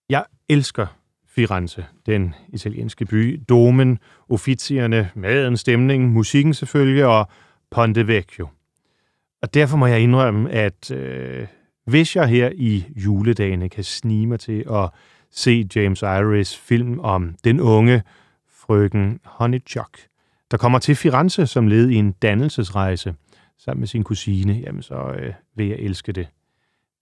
Jeg 0.10 0.26
elsker 0.50 0.88
Firenze, 1.28 1.86
den 2.06 2.36
italienske 2.50 3.06
by, 3.06 3.41
domen, 3.50 4.00
officierne, 4.30 5.12
maden, 5.16 5.58
stemningen, 5.58 6.10
musikken 6.10 6.54
selvfølgelig, 6.54 7.06
og 7.06 7.28
Ponte 7.72 8.08
Vecchio. 8.08 8.48
Og 9.41 9.54
derfor 9.54 9.78
må 9.78 9.86
jeg 9.86 10.00
indrømme, 10.00 10.52
at 10.52 10.91
øh, 10.91 11.48
hvis 11.86 12.16
jeg 12.16 12.28
her 12.28 12.52
i 12.56 12.86
juledagene 12.96 13.70
kan 13.70 13.84
snige 13.84 14.28
mig 14.28 14.39
til 14.39 14.66
at 14.72 14.89
se 15.32 15.70
James 15.76 16.02
Iris 16.02 16.58
film 16.58 17.00
om 17.00 17.36
den 17.44 17.60
unge 17.60 18.04
frøken 18.52 19.20
Honeychuck, 19.24 20.00
der 20.52 20.58
kommer 20.58 20.80
til 20.80 20.96
Firenze 20.96 21.48
som 21.48 21.68
led 21.68 21.89
i 21.89 21.96
en 21.96 22.12
dannelsesrejse, 22.12 23.16
sammen 23.58 23.80
med 23.80 23.88
sin 23.88 24.04
kusine, 24.04 24.54
jamen 24.54 24.82
så 24.82 24.96
øh, 24.96 25.34
vil 25.56 25.68
jeg 25.68 25.78
elske 25.78 26.12
det. 26.12 26.28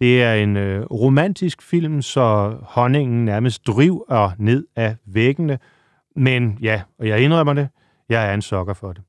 Det 0.02 0.24
er 0.24 0.34
en 0.34 0.58
øh, 0.58 0.82
romantisk 0.86 1.62
film, 1.62 2.02
så 2.02 2.56
honningen 2.62 3.26
nærmest 3.26 3.68
driver 3.68 4.32
ned 4.38 4.66
af 4.76 4.95
væggene. 5.06 5.60
Men 6.16 6.58
ja, 6.62 6.82
og 6.99 7.08
jeg 7.08 7.20
indrømmer 7.20 7.54
det, 7.54 7.70
jeg 8.10 8.30
er 8.30 8.34
en 8.34 8.41
sokker 8.41 8.74
for 8.74 8.93
det. 8.93 9.04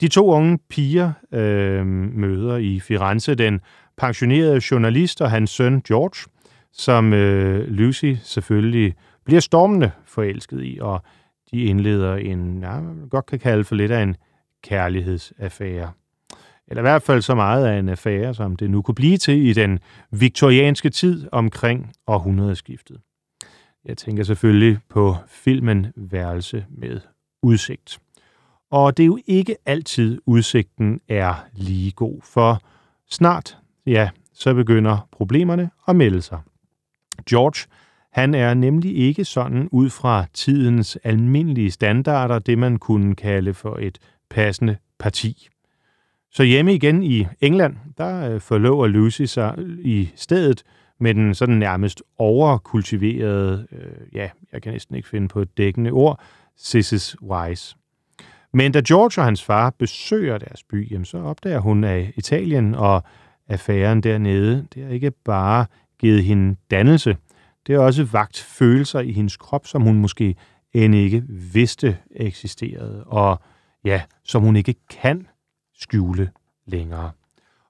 De 0.00 0.08
to 0.08 0.30
unge 0.30 0.58
piger 0.68 1.12
øh, 1.32 1.86
møder 1.86 2.56
i 2.56 2.80
Firenze 2.80 3.34
den 3.34 3.60
pensionerede 3.96 4.60
journalist 4.70 5.20
og 5.20 5.30
hans 5.30 5.50
søn 5.50 5.80
George, 5.80 6.30
som 6.72 7.12
øh, 7.12 7.68
Lucy 7.68 8.12
selvfølgelig 8.22 8.94
bliver 9.24 9.40
stormende 9.40 9.90
forelsket 10.04 10.64
i, 10.64 10.78
og 10.80 11.02
de 11.50 11.62
indleder 11.62 12.16
en, 12.16 12.60
ja, 12.62 12.80
man 12.80 13.08
godt 13.08 13.26
kan 13.26 13.38
kalde 13.38 13.64
for 13.64 13.74
lidt 13.74 13.92
af 13.92 14.02
en 14.02 14.16
kærlighedsaffære. 14.62 15.90
Eller 16.70 16.80
i 16.80 16.88
hvert 16.88 17.02
fald 17.02 17.22
så 17.22 17.34
meget 17.34 17.66
af 17.66 17.78
en 17.78 17.88
affære, 17.88 18.34
som 18.34 18.56
det 18.56 18.70
nu 18.70 18.82
kunne 18.82 18.94
blive 18.94 19.16
til 19.16 19.46
i 19.46 19.52
den 19.52 19.78
viktorianske 20.10 20.90
tid 20.90 21.28
omkring 21.32 21.92
århundredeskiftet. 22.06 23.00
Jeg 23.84 23.96
tænker 23.96 24.24
selvfølgelig 24.24 24.78
på 24.88 25.16
filmen 25.26 25.86
Værelse 25.96 26.66
med 26.68 27.00
udsigt. 27.42 27.98
Og 28.70 28.96
det 28.96 29.02
er 29.02 29.06
jo 29.06 29.18
ikke 29.26 29.56
altid, 29.66 30.20
udsigten 30.26 31.00
er 31.08 31.34
lige 31.52 31.92
god, 31.92 32.20
for 32.22 32.62
snart, 33.10 33.58
ja, 33.86 34.10
så 34.32 34.54
begynder 34.54 35.08
problemerne 35.12 35.70
at 35.88 35.96
melde 35.96 36.22
sig. 36.22 36.38
George, 37.30 37.68
han 38.12 38.34
er 38.34 38.54
nemlig 38.54 38.96
ikke 38.96 39.24
sådan 39.24 39.68
ud 39.72 39.90
fra 39.90 40.24
tidens 40.32 40.98
almindelige 41.04 41.70
standarder, 41.70 42.38
det 42.38 42.58
man 42.58 42.78
kunne 42.78 43.14
kalde 43.14 43.54
for 43.54 43.76
et 43.76 43.98
passende 44.30 44.76
parti. 44.98 45.48
Så 46.32 46.42
hjemme 46.42 46.74
igen 46.74 47.02
i 47.02 47.26
England, 47.40 47.76
der 47.98 48.30
øh, 48.30 48.40
forlover 48.40 48.86
Lucy 48.86 49.22
sig 49.22 49.54
i 49.82 50.10
stedet 50.14 50.62
med 51.00 51.14
den 51.14 51.34
sådan 51.34 51.58
nærmest 51.58 52.02
overkultiverede, 52.18 53.66
øh, 53.72 54.14
ja, 54.14 54.30
jeg 54.52 54.62
kan 54.62 54.72
næsten 54.72 54.96
ikke 54.96 55.08
finde 55.08 55.28
på 55.28 55.40
et 55.40 55.58
dækkende 55.58 55.90
ord, 55.90 56.20
Sissis 56.56 57.16
Wise. 57.22 57.76
Men 58.52 58.72
da 58.72 58.82
George 58.88 59.20
og 59.20 59.24
hans 59.24 59.44
far 59.44 59.70
besøger 59.78 60.38
deres 60.38 60.62
by, 60.62 60.92
jamen, 60.92 61.04
så 61.04 61.18
opdager 61.18 61.58
hun, 61.58 61.84
af 61.84 62.12
Italien 62.16 62.74
og 62.74 63.02
affæren 63.48 64.00
dernede, 64.00 64.66
det 64.74 64.84
har 64.84 64.90
ikke 64.90 65.10
bare 65.10 65.66
givet 65.98 66.24
hende 66.24 66.56
dannelse, 66.70 67.16
det 67.66 67.74
har 67.74 67.82
også 67.82 68.04
vagt 68.04 68.38
følelser 68.38 69.00
i 69.00 69.12
hendes 69.12 69.36
krop, 69.36 69.66
som 69.66 69.82
hun 69.82 69.98
måske 69.98 70.34
end 70.72 70.94
ikke 70.94 71.22
vidste 71.28 71.96
eksisterede, 72.16 73.04
og 73.04 73.40
ja, 73.84 74.02
som 74.24 74.42
hun 74.42 74.56
ikke 74.56 74.74
kan 74.90 75.26
skjule 75.80 76.30
længere. 76.66 77.10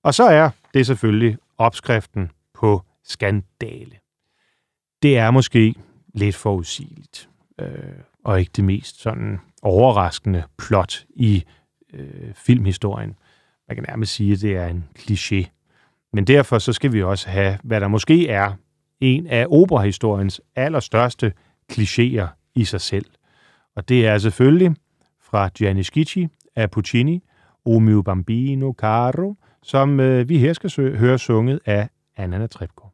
Og 0.02 0.14
så 0.14 0.24
er 0.24 0.50
det 0.74 0.86
selvfølgelig 0.86 1.38
opskriften 1.58 2.30
på 2.54 2.82
skandale. 3.04 3.96
Det 5.02 5.18
er 5.18 5.30
måske 5.30 5.74
lidt 6.14 6.36
forudsigeligt, 6.36 7.28
øh, 7.60 7.68
og 8.24 8.40
ikke 8.40 8.52
det 8.56 8.64
mest 8.64 9.00
sådan 9.00 9.40
overraskende 9.62 10.44
plot 10.58 11.04
i 11.10 11.44
øh, 11.92 12.34
filmhistorien. 12.34 13.14
Man 13.68 13.76
kan 13.76 13.84
nærmest 13.88 14.12
sige, 14.12 14.32
at 14.32 14.40
det 14.40 14.56
er 14.56 14.66
en 14.66 14.84
kliché. 14.98 15.44
Men 16.12 16.26
derfor 16.26 16.58
så 16.58 16.72
skal 16.72 16.92
vi 16.92 17.02
også 17.02 17.28
have, 17.28 17.58
hvad 17.62 17.80
der 17.80 17.88
måske 17.88 18.28
er 18.28 18.52
en 19.00 19.26
af 19.26 19.46
operahistoriens 19.48 20.40
allerstørste 20.56 21.32
klichéer 21.72 22.26
i 22.54 22.64
sig 22.64 22.80
selv. 22.80 23.06
Og 23.76 23.88
det 23.88 24.06
er 24.06 24.18
selvfølgelig 24.18 24.76
fra 25.20 25.48
Gianni 25.48 25.82
Schicchi 25.82 26.28
af 26.56 26.70
Puccini, 26.70 27.22
O 27.64 27.78
mio 27.78 28.02
bambino 28.02 28.74
caro, 28.78 29.36
som 29.62 30.00
øh, 30.00 30.28
vi 30.28 30.38
her 30.38 30.52
skal 30.52 30.96
høre 30.98 31.18
sunget 31.18 31.60
af 31.66 31.88
Anna 32.16 32.46
Trebko. 32.46 32.89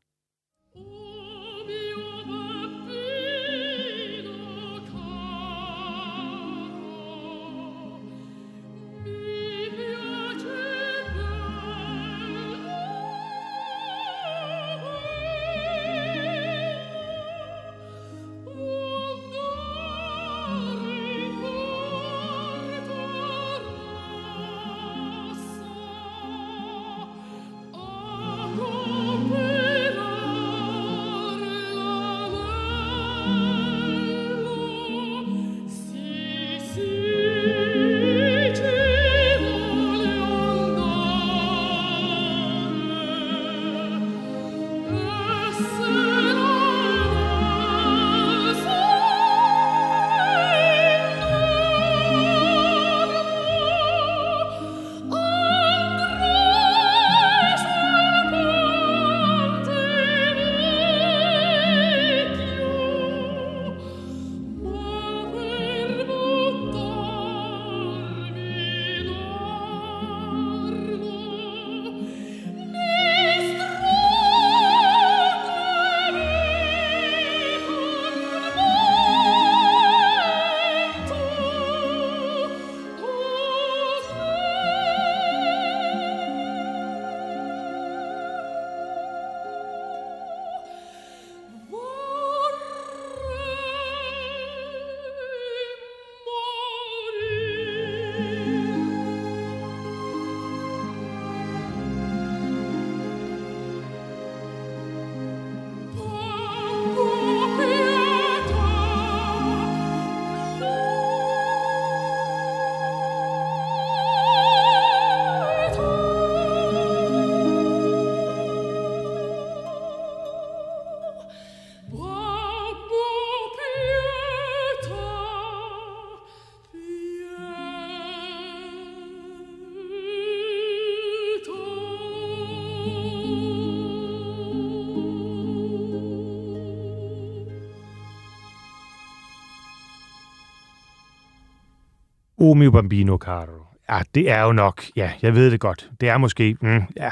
O 142.47 142.55
mio 142.55 142.71
bambino 142.71 143.17
caro. 143.17 143.67
Ja, 143.91 144.01
det 144.15 144.31
er 144.31 144.43
jo 144.43 144.53
nok, 144.53 144.85
ja, 144.97 145.13
jeg 145.23 145.35
ved 145.35 145.51
det 145.51 145.61
godt. 145.61 145.91
Det 146.01 146.09
er 146.09 146.19
måske, 146.19 146.57
mm, 146.61 146.83
ja, 146.97 147.11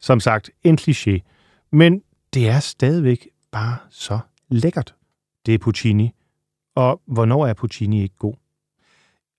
som 0.00 0.20
sagt, 0.20 0.50
en 0.64 0.78
kliché. 0.80 1.18
Men 1.72 2.02
det 2.34 2.48
er 2.48 2.60
stadigvæk 2.60 3.28
bare 3.52 3.76
så 3.90 4.18
lækkert. 4.48 4.94
Det 5.46 5.54
er 5.54 5.58
Puccini. 5.58 6.10
Og 6.74 7.00
hvornår 7.06 7.46
er 7.46 7.54
Puccini 7.54 8.02
ikke 8.02 8.16
god? 8.18 8.34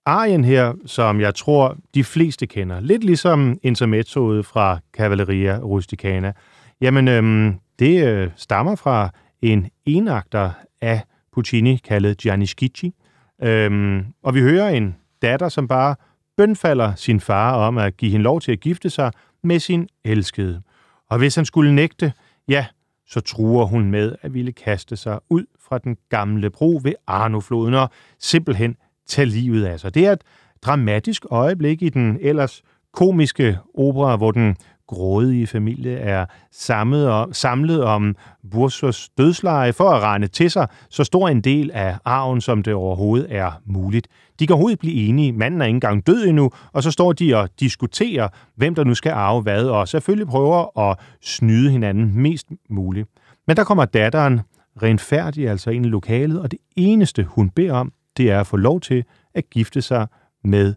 Arien 0.05 0.43
her, 0.43 0.73
som 0.85 1.21
jeg 1.21 1.35
tror, 1.35 1.77
de 1.93 2.03
fleste 2.03 2.47
kender, 2.47 2.79
lidt 2.79 3.03
ligesom 3.03 3.59
intermezzoet 3.63 4.45
fra 4.45 4.79
Cavalleria 4.93 5.59
Rusticana, 5.59 6.33
jamen 6.81 7.07
øhm, 7.07 7.55
det 7.79 8.07
øh, 8.07 8.29
stammer 8.35 8.75
fra 8.75 9.09
en 9.41 9.69
enakter 9.85 10.51
af 10.81 11.01
Puccini, 11.33 11.75
kaldet 11.75 12.17
Gianni 12.17 12.45
Schicchi. 12.45 12.93
Øhm, 13.41 14.05
og 14.23 14.35
vi 14.35 14.41
hører 14.41 14.69
en 14.69 14.95
datter, 15.21 15.49
som 15.49 15.67
bare 15.67 15.95
bønfalder 16.37 16.95
sin 16.95 17.19
far 17.19 17.55
om 17.55 17.77
at 17.77 17.97
give 17.97 18.11
hende 18.11 18.23
lov 18.23 18.41
til 18.41 18.51
at 18.51 18.59
gifte 18.59 18.89
sig 18.89 19.11
med 19.43 19.59
sin 19.59 19.87
elskede. 20.03 20.61
Og 21.09 21.17
hvis 21.17 21.35
han 21.35 21.45
skulle 21.45 21.75
nægte, 21.75 22.13
ja, 22.47 22.65
så 23.07 23.19
truer 23.19 23.65
hun 23.65 23.91
med 23.91 24.15
at 24.21 24.33
ville 24.33 24.51
kaste 24.51 24.97
sig 24.97 25.19
ud 25.29 25.45
fra 25.69 25.77
den 25.77 25.97
gamle 26.09 26.49
bro 26.49 26.79
ved 26.83 26.93
Arnofloden 27.07 27.73
og 27.73 27.89
simpelthen 28.19 28.75
tage 29.07 29.25
livet 29.25 29.65
af 29.65 29.79
sig. 29.79 29.93
Det 29.95 30.05
er 30.05 30.11
et 30.11 30.21
dramatisk 30.61 31.25
øjeblik 31.31 31.81
i 31.81 31.89
den 31.89 32.17
ellers 32.21 32.61
komiske 32.93 33.57
opera, 33.73 34.15
hvor 34.15 34.31
den 34.31 34.57
grådige 34.87 35.47
familie 35.47 35.97
er 35.97 36.25
samlet 36.51 37.09
om, 37.09 37.33
samlet 37.33 37.83
om 37.83 38.15
Bursos 38.51 39.09
dødsleje 39.17 39.73
for 39.73 39.89
at 39.89 40.01
regne 40.01 40.27
til 40.27 40.51
sig 40.51 40.67
så 40.89 41.03
stor 41.03 41.29
en 41.29 41.41
del 41.41 41.71
af 41.73 41.97
arven, 42.05 42.41
som 42.41 42.63
det 42.63 42.73
overhovedet 42.73 43.35
er 43.35 43.51
muligt. 43.65 44.07
De 44.39 44.47
kan 44.47 44.53
overhovedet 44.53 44.79
blive 44.79 44.93
enige. 44.93 45.33
Manden 45.33 45.61
er 45.61 45.65
ikke 45.65 45.75
engang 45.75 46.07
død 46.07 46.27
endnu, 46.27 46.51
og 46.73 46.83
så 46.83 46.91
står 46.91 47.13
de 47.13 47.35
og 47.35 47.49
diskuterer, 47.59 48.27
hvem 48.55 48.75
der 48.75 48.83
nu 48.83 48.93
skal 48.93 49.11
arve 49.11 49.41
hvad, 49.41 49.65
og 49.65 49.87
selvfølgelig 49.87 50.27
prøver 50.27 50.89
at 50.89 50.99
snyde 51.21 51.71
hinanden 51.71 52.21
mest 52.21 52.47
muligt. 52.69 53.09
Men 53.47 53.57
der 53.57 53.63
kommer 53.63 53.85
datteren 53.85 54.41
renfærdig 54.83 55.49
altså 55.49 55.69
ind 55.69 55.85
i 55.85 55.89
lokalet, 55.89 56.41
og 56.41 56.51
det 56.51 56.59
eneste, 56.75 57.23
hun 57.23 57.49
beder 57.49 57.73
om, 57.73 57.91
det 58.17 58.31
er 58.31 58.39
at 58.39 58.47
få 58.47 58.57
lov 58.57 58.81
til 58.81 59.03
at 59.35 59.49
gifte 59.49 59.81
sig 59.81 60.07
med 60.43 60.73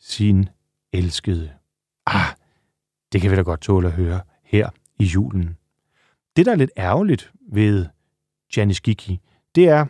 sin 0.00 0.48
elskede. 0.92 1.50
Ah, 2.06 2.26
det 3.14 3.22
kan 3.22 3.30
vi 3.30 3.36
da 3.36 3.42
godt 3.42 3.60
tåle 3.60 3.86
at 3.86 3.92
høre 3.92 4.20
her 4.44 4.68
i 4.98 5.04
julen. 5.04 5.56
Det, 6.36 6.46
der 6.46 6.52
er 6.52 6.56
lidt 6.56 6.70
ærgerligt 6.78 7.32
ved 7.52 7.86
Janis 8.56 8.80
Giki, 8.80 9.20
det 9.54 9.68
er, 9.68 9.86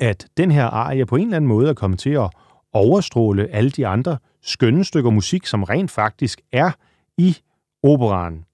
at 0.00 0.26
den 0.36 0.50
her 0.50 0.64
arie 0.64 1.06
på 1.06 1.16
en 1.16 1.22
eller 1.22 1.36
anden 1.36 1.48
måde 1.48 1.68
er 1.68 1.74
kommet 1.74 1.98
til 1.98 2.10
at 2.10 2.30
overstråle 2.72 3.48
alle 3.48 3.70
de 3.70 3.86
andre 3.86 4.18
skønne 4.42 4.84
stykker 4.84 5.10
musik, 5.10 5.46
som 5.46 5.62
rent 5.62 5.90
faktisk 5.90 6.40
er 6.52 6.70
i 7.18 7.36
operaen. 7.82 8.44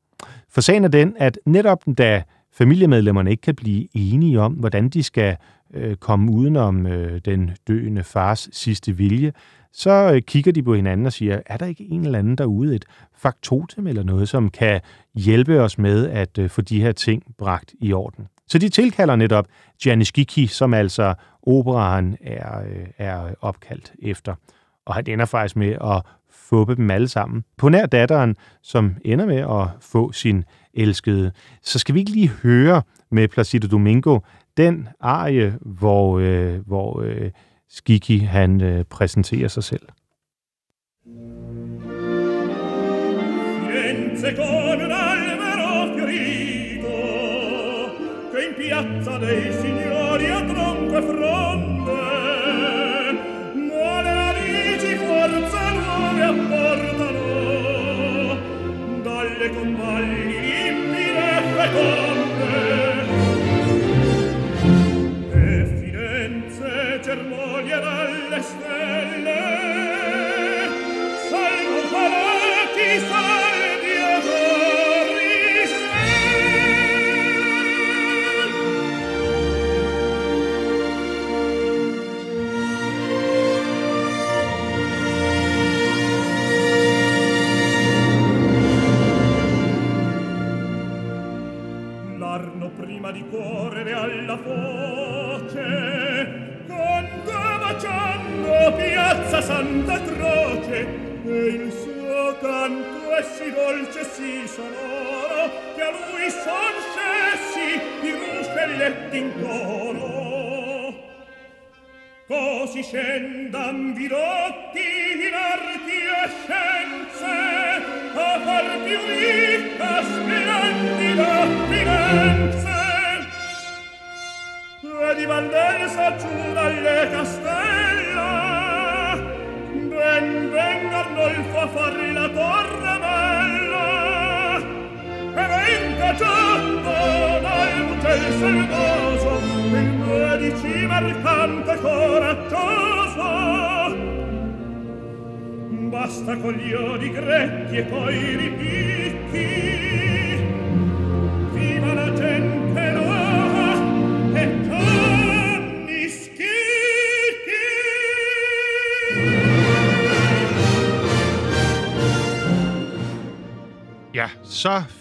For 0.49 0.61
sagen 0.61 0.84
er 0.84 0.88
den, 0.88 1.16
at 1.18 1.38
netop 1.46 1.84
da 1.99 2.22
familiemedlemmerne 2.53 3.30
ikke 3.30 3.40
kan 3.40 3.55
blive 3.55 3.88
enige 3.94 4.40
om, 4.40 4.53
hvordan 4.53 4.88
de 4.88 5.03
skal 5.03 5.36
øh, 5.74 5.96
komme 5.96 6.32
udenom 6.32 6.86
øh, 6.86 7.20
den 7.24 7.51
døende 7.68 8.05
fars 8.05 8.49
sidste 8.53 8.96
vilje, 8.96 9.32
så 9.73 10.12
øh, 10.14 10.23
kigger 10.23 10.53
de 10.53 10.62
på 10.62 10.75
hinanden 10.75 11.07
og 11.07 11.12
siger, 11.12 11.41
er 11.47 11.57
der 11.57 11.66
ikke 11.66 11.85
en 11.91 12.05
eller 12.05 12.19
anden 12.19 12.39
derude, 12.39 12.75
et 12.75 12.85
faktotum 13.16 13.87
eller 13.87 14.03
noget, 14.03 14.29
som 14.29 14.51
kan 14.51 14.81
hjælpe 15.14 15.61
os 15.61 15.79
med 15.79 16.09
at 16.09 16.39
øh, 16.39 16.51
få 16.51 16.61
de 16.61 16.83
her 16.83 16.93
ting 16.93 17.23
bragt 17.39 17.75
i 17.81 17.93
orden? 17.93 18.27
Så 18.47 18.59
de 18.59 18.69
tilkalder 18.69 19.16
netop 19.16 19.47
Janis 19.87 20.12
Giki, 20.12 20.47
som 20.47 20.75
altså 20.75 21.14
operaen 21.43 22.16
er, 22.21 22.61
øh, 22.61 22.87
er 22.99 23.35
opkaldt 23.41 23.93
efter. 24.03 24.35
Og 24.87 24.95
han 24.95 25.05
ender 25.07 25.25
faktisk 25.25 25.57
med 25.57 25.77
at 25.85 26.03
fuppe 26.31 26.77
dem 26.77 26.91
alle 26.91 27.09
sammen. 27.09 27.45
På 27.57 27.69
nær 27.69 27.87
datteren, 27.87 28.37
som 28.62 28.97
ender 29.05 29.27
med 29.27 29.37
at 29.37 29.69
få 29.81 30.12
sin 30.12 30.45
elskede. 30.75 31.33
Så 31.62 31.79
skal 31.79 31.95
vi 31.95 32.01
ikke 32.01 32.12
lige 32.12 32.29
høre 32.29 32.83
med 33.11 33.29
Placido 33.29 33.69
Domingo 33.69 34.19
den 34.57 34.89
arie, 35.01 35.59
hvor, 35.61 36.19
øh, 36.19 36.66
hvor 36.66 37.01
øh, 37.01 37.31
Skiki 37.69 38.19
han 38.19 38.62
øh, 38.62 38.85
præsenterer 38.85 39.49
sig 39.49 39.64
selv. 39.64 39.87
Firenze 43.66 44.35
con 44.37 44.81
un 44.85 44.93
albero 45.11 45.95
fiorito 45.95 46.97
che 48.31 48.39
in 48.47 48.55
piazza 48.59 49.19
dei 49.19 49.53
signori 49.62 50.27
a 50.39 50.41
tronco 50.51 50.97
e 50.97 51.03
muore 53.55 54.11
la 54.19 54.29
alici 54.29 54.93
forza 55.07 55.62
nuove 55.79 56.23
apportano 56.33 57.27
dalle 59.03 59.49
convalli 59.57 60.25
limpide 60.41 61.25
e 61.37 61.41
feconde 61.57 62.28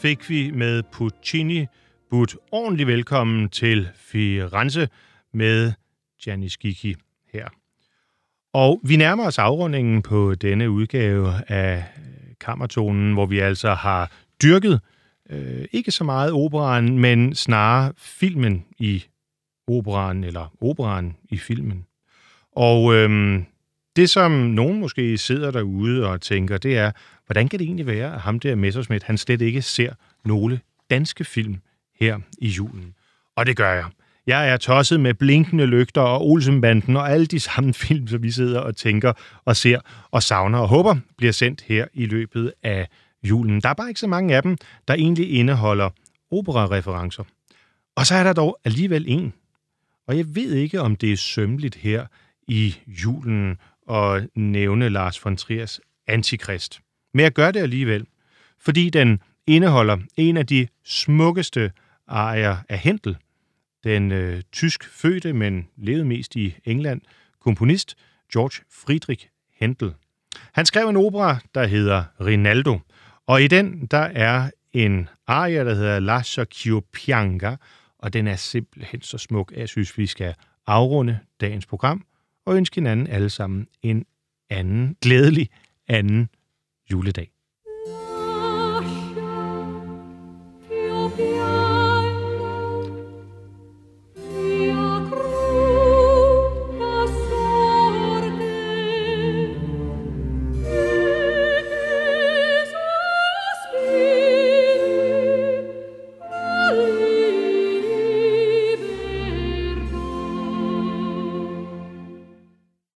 fik 0.08 0.30
vi 0.30 0.51
med 0.51 0.84
Puccini 0.84 1.66
budt 2.10 2.36
ordentlig 2.51 2.88
velkommen 2.88 3.49
til 3.49 3.89
Firenze 3.95 4.89
med 5.34 5.74
Gianni 6.24 6.49
Giki 6.60 6.95
her. 7.34 7.47
Og 8.53 8.82
vi 8.84 8.95
nærmer 8.95 9.26
os 9.26 9.38
afrundingen 9.38 10.01
på 10.01 10.36
denne 10.36 10.70
udgave 10.70 11.34
af 11.47 11.76
øh, 11.78 12.14
Kammertonen, 12.41 13.14
hvor 13.14 13.26
vi 13.26 13.39
altså 13.39 13.74
har 13.74 14.12
dyrket 14.43 14.82
øh, 15.30 15.66
ikke 15.72 15.91
så 15.91 16.03
meget 16.03 16.32
operan, 16.32 16.99
men 16.99 17.36
snarere 17.36 17.93
filmen 17.97 18.66
i 18.80 19.03
operan, 19.68 20.24
eller 20.24 20.53
operan 20.62 21.16
i 21.30 21.38
filmen. 21.38 21.86
Og 22.51 22.93
øhm, 22.95 23.45
det, 23.97 24.09
som 24.09 24.31
nogen 24.31 24.79
måske 24.79 25.17
sidder 25.17 25.51
derude 25.51 26.07
og 26.07 26.21
tænker, 26.21 26.57
det 26.57 26.77
er, 26.77 26.91
hvordan 27.25 27.47
kan 27.47 27.59
det 27.59 27.65
egentlig 27.65 27.87
være, 27.87 28.13
at 28.13 28.21
ham 28.21 28.39
der 28.39 28.55
Messerschmidt, 28.55 29.03
han 29.03 29.17
slet 29.17 29.41
ikke 29.41 29.61
ser 29.61 29.93
nogle 30.25 30.59
danske 30.89 31.23
film 31.23 31.55
her 31.99 32.19
i 32.37 32.47
julen? 32.47 32.93
Og 33.35 33.45
det 33.45 33.57
gør 33.57 33.73
jeg. 33.73 33.85
Jeg 34.27 34.49
er 34.49 34.57
tosset 34.57 34.99
med 34.99 35.13
blinkende 35.13 35.65
lygter 35.65 36.01
og 36.01 36.27
Olsenbanden 36.27 36.97
og 36.97 37.11
alle 37.11 37.25
de 37.25 37.39
samme 37.39 37.73
film, 37.83 38.07
som 38.07 38.23
vi 38.23 38.31
sidder 38.31 38.59
og 38.59 38.75
tænker 38.75 39.13
og 39.45 39.55
ser 39.55 39.79
og 40.11 40.23
savner 40.23 40.59
og 40.59 40.67
håber 40.67 40.95
bliver 41.17 41.33
sendt 41.33 41.61
her 41.61 41.85
i 41.93 42.05
løbet 42.05 42.53
af 42.63 42.87
julen. 43.23 43.61
Der 43.61 43.69
er 43.69 43.73
bare 43.73 43.89
ikke 43.89 43.99
så 43.99 44.07
mange 44.07 44.35
af 44.35 44.43
dem, 44.43 44.57
der 44.87 44.93
egentlig 44.93 45.31
indeholder 45.31 45.89
operareferencer. 46.31 47.23
Og 47.95 48.05
så 48.05 48.15
er 48.15 48.23
der 48.23 48.33
dog 48.33 48.59
alligevel 48.65 49.05
en. 49.07 49.33
Og 50.07 50.17
jeg 50.17 50.35
ved 50.35 50.53
ikke, 50.53 50.81
om 50.81 50.95
det 50.95 51.11
er 51.11 51.17
sømmeligt 51.17 51.75
her 51.75 52.05
i 52.47 52.75
julen 52.87 53.57
at 53.89 54.27
nævne 54.35 54.89
Lars 54.89 55.25
von 55.25 55.38
Triers 55.38 55.79
Antikrist. 56.07 56.79
Men 57.13 57.23
jeg 57.23 57.31
gør 57.31 57.51
det 57.51 57.59
alligevel, 57.59 58.05
fordi 58.59 58.89
den 58.89 59.21
indeholder 59.47 59.97
en 60.17 60.38
af 60.38 60.47
de 60.47 60.67
smukkeste 60.83 61.71
arier 62.07 62.57
af 62.69 62.79
Hentel, 62.79 63.17
den 63.83 64.11
øh, 64.11 64.41
tysk 64.51 64.89
fødte, 64.89 65.33
men 65.33 65.67
levede 65.77 66.05
mest 66.05 66.35
i 66.35 66.55
England, 66.65 67.01
komponist 67.39 67.95
George 68.33 68.63
Friedrich 68.71 69.27
Händel. 69.61 69.93
Han 70.53 70.65
skrev 70.65 70.89
en 70.89 70.97
opera, 70.97 71.38
der 71.55 71.67
hedder 71.67 72.03
Rinaldo, 72.21 72.79
og 73.27 73.43
i 73.43 73.47
den 73.47 73.85
der 73.85 73.97
er 73.97 74.51
en 74.73 75.09
arie, 75.27 75.65
der 75.65 75.73
hedder 75.73 75.99
La 75.99 76.23
Socchiopianga, 76.23 77.55
og 77.99 78.13
den 78.13 78.27
er 78.27 78.35
simpelthen 78.35 79.01
så 79.01 79.17
smuk, 79.17 79.51
at 79.51 79.59
jeg 79.59 79.69
synes, 79.69 79.97
vi 79.97 80.05
skal 80.05 80.33
afrunde 80.67 81.19
dagens 81.41 81.65
program 81.65 82.05
og 82.47 82.57
ønske 82.57 82.75
hinanden 82.75 83.07
alle 83.07 83.29
sammen 83.29 83.67
en 83.81 84.05
anden 84.49 84.97
glædelig 85.01 85.49
anden 85.87 86.29
juledag. 86.91 87.31